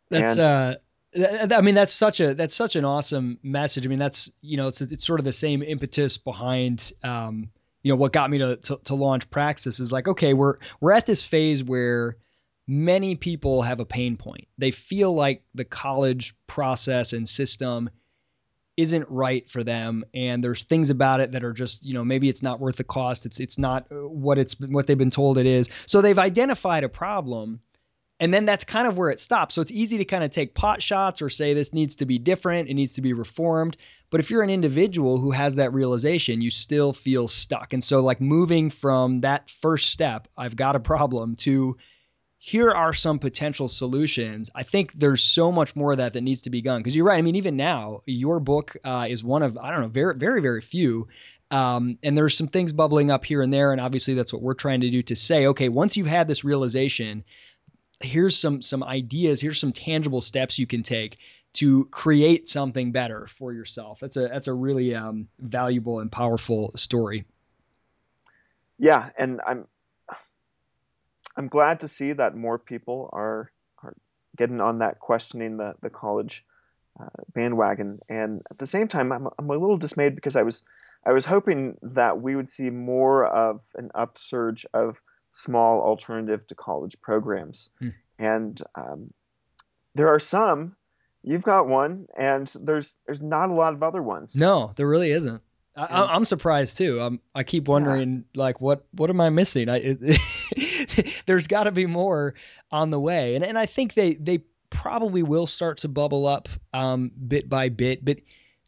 [0.10, 0.76] That's and, uh,
[1.16, 3.86] I mean that's such a that's such an awesome message.
[3.86, 7.50] I mean that's you know it's it's sort of the same impetus behind um,
[7.84, 10.94] you know what got me to, to to launch Praxis is like okay we're we're
[10.94, 12.18] at this phase where
[12.68, 14.48] many people have a pain point.
[14.58, 17.90] They feel like the college process and system
[18.78, 22.28] isn't right for them and there's things about it that are just you know maybe
[22.28, 25.38] it's not worth the cost it's it's not uh, what it's what they've been told
[25.38, 27.62] it is so they've identified a problem
[28.20, 30.54] and then that's kind of where it stops so it's easy to kind of take
[30.54, 33.78] pot shots or say this needs to be different it needs to be reformed
[34.10, 38.02] but if you're an individual who has that realization you still feel stuck and so
[38.02, 41.78] like moving from that first step i've got a problem to
[42.46, 44.52] here are some potential solutions.
[44.54, 46.80] I think there's so much more of that that needs to be done.
[46.80, 47.18] Because you're right.
[47.18, 50.42] I mean, even now, your book uh, is one of I don't know, very, very,
[50.44, 51.08] very few.
[51.50, 54.54] Um, and there's some things bubbling up here and there, and obviously that's what we're
[54.54, 57.24] trying to do to say, okay, once you've had this realization,
[58.00, 61.18] here's some some ideas, here's some tangible steps you can take
[61.54, 64.00] to create something better for yourself.
[64.00, 67.26] That's a that's a really um, valuable and powerful story.
[68.78, 69.68] Yeah, and I'm
[71.38, 73.52] I'm glad to see that more people are
[73.84, 73.96] are
[74.36, 76.44] getting on that questioning the the college
[77.00, 78.00] uh, bandwagon.
[78.10, 80.64] And at the same time, I'm I'm a little dismayed because I was
[81.06, 85.00] I was hoping that we would see more of an upsurge of
[85.36, 87.70] small alternative to college programs.
[87.80, 87.90] Hmm.
[88.18, 89.14] And um,
[89.94, 90.76] there are some.
[91.24, 94.36] You've got one, and there's there's not a lot of other ones.
[94.36, 95.42] No, there really isn't.
[95.76, 97.02] I, am surprised too.
[97.02, 98.42] I'm, I keep wondering, yeah.
[98.42, 99.68] like, what what am I missing?
[99.68, 102.36] I, it, there's got to be more
[102.72, 106.48] on the way, and and I think they they probably will start to bubble up
[106.74, 108.20] um, bit by bit, but.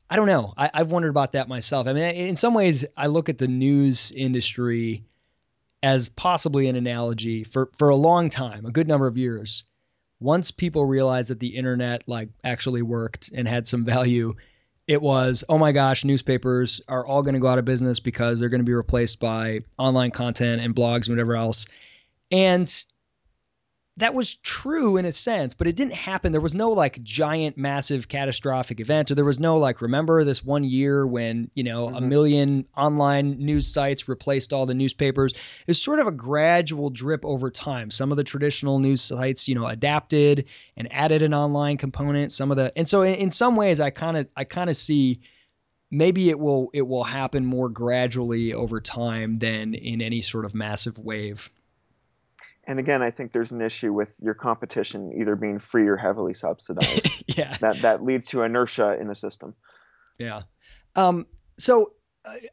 [0.09, 0.53] I don't know.
[0.55, 1.85] I, I've wondered about that myself.
[1.85, 5.03] I mean, in some ways, I look at the news industry
[5.87, 9.63] as possibly an analogy for for a long time, a good number of years.
[10.19, 14.33] Once people realized that the internet like actually worked and had some value,
[14.85, 18.37] it was, oh my gosh, newspapers are all going to go out of business because
[18.37, 21.67] they're going to be replaced by online content and blogs and whatever else.
[22.31, 22.83] And
[23.97, 26.31] that was true in a sense, but it didn't happen.
[26.31, 30.43] There was no like giant, massive, catastrophic event, or there was no like, remember this
[30.43, 31.95] one year when, you know, mm-hmm.
[31.95, 35.33] a million online news sites replaced all the newspapers?
[35.65, 37.89] It's sort of a gradual drip over time.
[37.89, 40.45] Some of the traditional news sites, you know, adapted
[40.77, 42.31] and added an online component.
[42.31, 44.75] Some of the, and so in, in some ways, I kind of, I kind of
[44.75, 45.21] see
[45.89, 50.53] maybe it will, it will happen more gradually over time than in any sort of
[50.53, 51.51] massive wave
[52.67, 56.33] and again, I think there's an issue with your competition either being free or heavily
[56.33, 57.23] subsidized.
[57.37, 57.53] yeah.
[57.61, 59.55] That that leads to inertia in the system.
[60.19, 60.43] Yeah.
[60.95, 61.25] Um.
[61.57, 61.93] So.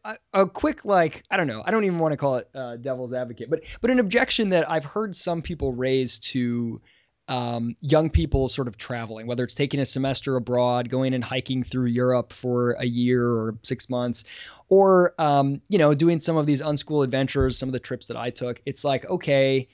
[0.05, 2.77] Uh, a quick like I don't know I don't even want to call it uh,
[2.77, 6.81] devil's advocate but but an objection that I've heard some people raise to
[7.27, 11.63] um, young people sort of traveling, whether it's taking a semester abroad, going and hiking
[11.63, 14.25] through Europe for a year or six months,
[14.69, 18.17] or um, you know doing some of these unschool adventures, some of the trips that
[18.17, 18.61] I took.
[18.67, 19.69] It's like okay,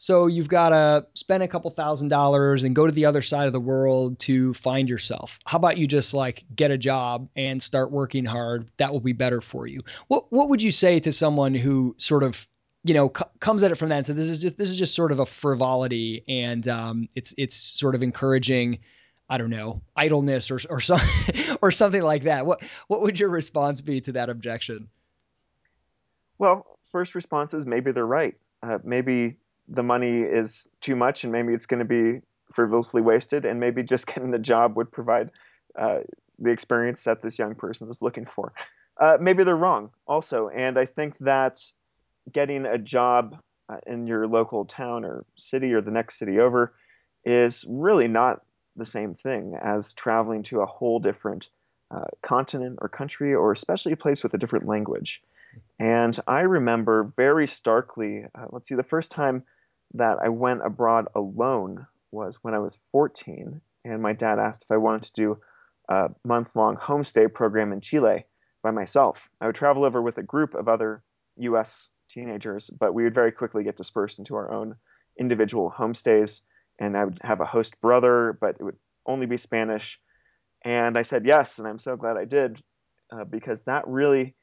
[0.00, 3.48] so you've got to spend a couple thousand dollars and go to the other side
[3.48, 5.40] of the world to find yourself.
[5.44, 8.70] How about you just like get a job and start working hard?
[8.76, 9.82] That will be better for you.
[10.06, 12.46] What what would you say to someone who sort of
[12.84, 14.94] you know c- comes at it from that and this is just this is just
[14.94, 18.78] sort of a frivolity and um, it's it's sort of encouraging
[19.28, 21.00] I don't know idleness or or some,
[21.60, 22.46] or something like that.
[22.46, 24.90] What what would your response be to that objection?
[26.38, 28.38] Well, first response is maybe they're right.
[28.62, 29.38] Uh, maybe
[29.68, 32.20] the money is too much and maybe it's going to be
[32.52, 35.30] frivolously wasted and maybe just getting the job would provide
[35.78, 35.98] uh,
[36.38, 38.52] the experience that this young person is looking for.
[39.00, 40.48] Uh, maybe they're wrong also.
[40.48, 41.60] And I think that
[42.32, 43.38] getting a job
[43.68, 46.74] uh, in your local town or city or the next city over
[47.24, 48.42] is really not
[48.76, 51.48] the same thing as traveling to a whole different
[51.90, 55.20] uh, continent or country, or especially a place with a different language.
[55.78, 59.44] And I remember very starkly, uh, let's see, the first time
[59.94, 64.70] that I went abroad alone was when I was 14, and my dad asked if
[64.70, 65.38] I wanted to do
[65.88, 68.24] a month long homestay program in Chile
[68.62, 69.28] by myself.
[69.40, 71.02] I would travel over with a group of other
[71.36, 74.76] US teenagers, but we would very quickly get dispersed into our own
[75.18, 76.42] individual homestays.
[76.78, 79.98] And I would have a host brother, but it would only be Spanish.
[80.64, 82.62] And I said yes, and I'm so glad I did
[83.12, 84.34] uh, because that really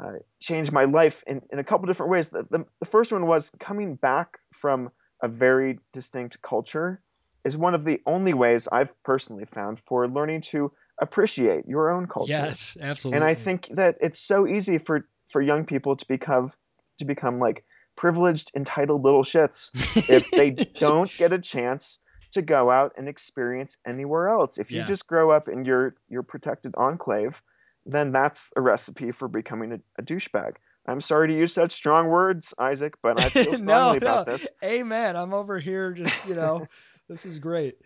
[0.00, 2.28] uh, changed my life in, in a couple different ways.
[2.30, 4.90] The, the, the first one was coming back from
[5.22, 7.00] a very distinct culture
[7.44, 12.06] is one of the only ways I've personally found for learning to appreciate your own
[12.06, 12.30] culture.
[12.30, 13.16] Yes, absolutely.
[13.16, 16.52] And I think that it's so easy for for young people to become
[16.98, 17.64] to become like
[17.96, 19.70] privileged, entitled little shits
[20.08, 21.98] if they don't get a chance
[22.32, 24.58] to go out and experience anywhere else.
[24.58, 24.86] If you Yeah.
[24.86, 27.40] just grow up in your your protected enclave,
[27.86, 30.54] then that's a recipe for becoming a, a douchebag.
[30.86, 34.32] I'm sorry to use such strong words, Isaac, but I feel strongly no, about no.
[34.32, 34.46] this.
[34.64, 35.16] Amen.
[35.16, 36.66] I'm over here just, you know,
[37.08, 37.76] this is great.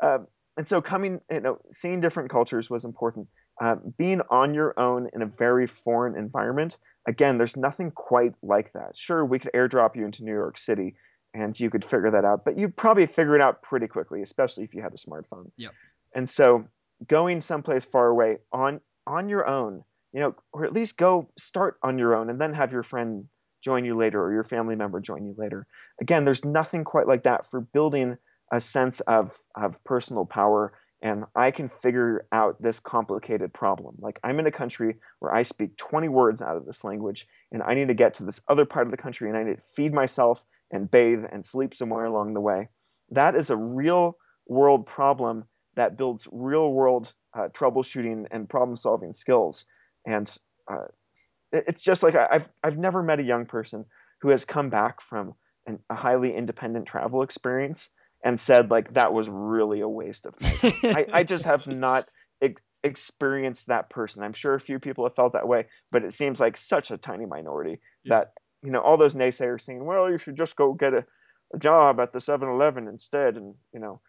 [0.00, 0.18] Uh,
[0.56, 3.28] and so coming, you know, seeing different cultures was important.
[3.60, 8.72] Uh, being on your own in a very foreign environment, again, there's nothing quite like
[8.72, 8.96] that.
[8.96, 10.94] Sure, we could airdrop you into New York City
[11.34, 14.64] and you could figure that out, but you'd probably figure it out pretty quickly, especially
[14.64, 15.50] if you had a smartphone.
[15.56, 15.72] Yep.
[16.14, 16.66] And so
[17.06, 19.82] going someplace far away on on your own,
[20.12, 23.26] you know, or at least go start on your own and then have your friend
[23.62, 25.66] join you later or your family member join you later.
[26.00, 28.16] Again, there's nothing quite like that for building
[28.52, 33.96] a sense of of personal power and I can figure out this complicated problem.
[34.00, 37.62] Like I'm in a country where I speak 20 words out of this language and
[37.62, 39.62] I need to get to this other part of the country and I need to
[39.76, 42.68] feed myself and bathe and sleep somewhere along the way.
[43.10, 45.44] That is a real world problem
[45.76, 49.66] that builds real world uh, troubleshooting and problem solving skills.
[50.06, 50.32] And
[50.70, 50.86] uh,
[51.52, 53.84] it- it's just like I- I've I've never met a young person
[54.20, 55.34] who has come back from
[55.66, 57.90] an, a highly independent travel experience
[58.24, 60.60] and said like that was really a waste of time.
[60.92, 62.08] I, I just have not
[62.42, 64.22] ex- experienced that person.
[64.22, 66.98] I'm sure a few people have felt that way, but it seems like such a
[66.98, 68.20] tiny minority Yeah.
[68.20, 71.04] that you know all those naysayers saying, well, you should just go get a,
[71.54, 74.00] a job at the 7-Eleven instead, and you know,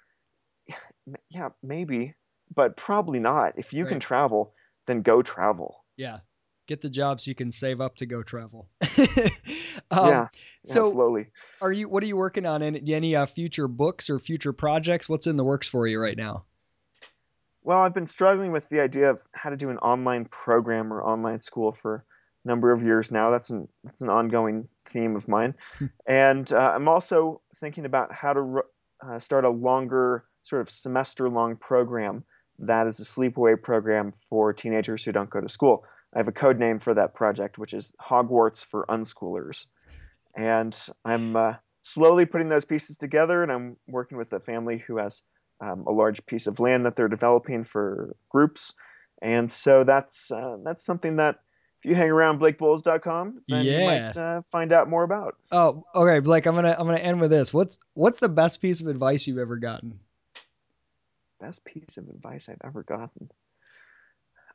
[1.30, 2.16] yeah, maybe,
[2.54, 3.54] but probably not.
[3.58, 4.54] If you can travel,
[4.88, 5.84] then go travel.
[5.97, 6.20] yeah.
[6.68, 8.70] Get the job so you can save up to go travel.
[8.80, 8.88] um,
[9.91, 10.28] yeah, yeah,
[10.64, 11.32] so slowly.
[11.62, 15.10] are you what are you working on any, any uh, future books or future projects?
[15.10, 16.45] What's in the works for you right now?
[17.64, 21.04] Well, I've been struggling with the idea of how to do an online program or
[21.04, 22.06] online school for
[22.45, 23.32] a number of years now.
[23.32, 25.56] That's an that's an ongoing theme of mine,
[26.06, 28.62] and uh, I'm also thinking about how to
[29.04, 32.26] uh, start a longer sort of semester-long program
[32.60, 35.84] that is a sleepaway program for teenagers who don't go to school.
[36.14, 39.66] I have a code name for that project, which is Hogwarts for Unschoolers,
[40.36, 41.53] and I'm uh,
[41.84, 45.22] slowly putting those pieces together, and I'm working with a family who has
[45.62, 48.74] um, a large piece of land that they're developing for groups,
[49.22, 51.36] and so that's uh, that's something that
[51.82, 55.36] if you hang around BlakeBoles.com, then you might uh, find out more about.
[55.51, 56.45] Oh, okay, Blake.
[56.45, 57.53] I'm gonna I'm gonna end with this.
[57.53, 59.99] What's what's the best piece of advice you've ever gotten?
[61.40, 63.30] Best piece of advice I've ever gotten.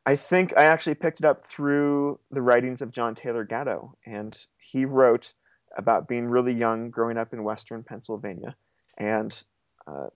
[0.07, 4.39] I think I actually picked it up through the writings of John Taylor Gatto, and
[4.59, 5.32] he wrote
[5.76, 8.55] about being really young, growing up in Western Pennsylvania,
[8.99, 9.43] and
[9.87, 10.09] uh,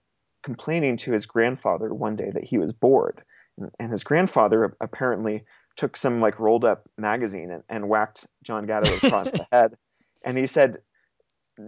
[0.43, 3.23] complaining to his grandfather one day that he was bored,
[3.57, 5.43] and, and his grandfather apparently
[5.75, 9.75] took some like rolled up magazine and, and whacked John Gatto across the head,
[10.23, 10.81] and he said,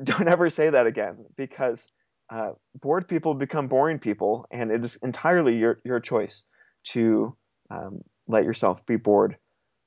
[0.04, 1.88] "Don't ever say that again, because."
[2.32, 6.44] Uh, bored people become boring people, and it is entirely your your choice
[6.84, 7.36] to
[7.70, 9.36] um, let yourself be bored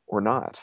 [0.06, 0.60] or not.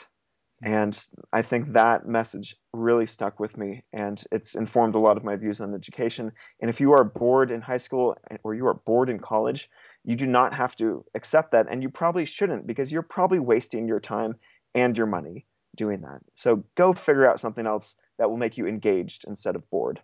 [0.64, 0.96] And
[1.32, 5.34] I think that message really stuck with me, and it's informed a lot of my
[5.34, 6.30] views on education.
[6.60, 9.68] And if you are bored in high school or you are bored in college,
[10.04, 13.88] you do not have to accept that, and you probably shouldn't because you're probably wasting
[13.88, 14.36] your time
[14.72, 16.20] and your money doing that.
[16.34, 20.00] So go figure out something else that will make you engaged instead of bored.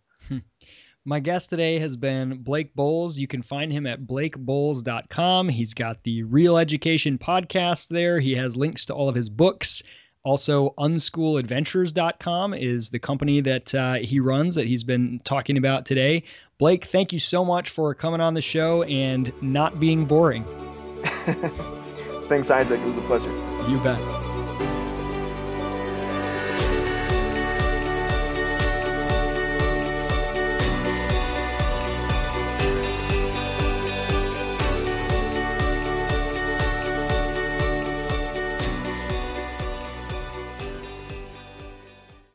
[1.04, 3.18] My guest today has been Blake Boles.
[3.18, 5.48] You can find him at blakeboles.com.
[5.48, 8.20] He's got the Real Education podcast there.
[8.20, 9.82] He has links to all of his books.
[10.24, 16.24] Also, unschooladventures.com is the company that uh, he runs that he's been talking about today.
[16.58, 20.44] Blake, thank you so much for coming on the show and not being boring.
[22.28, 22.80] Thanks, Isaac.
[22.80, 23.30] It was a pleasure.
[23.70, 24.27] You bet.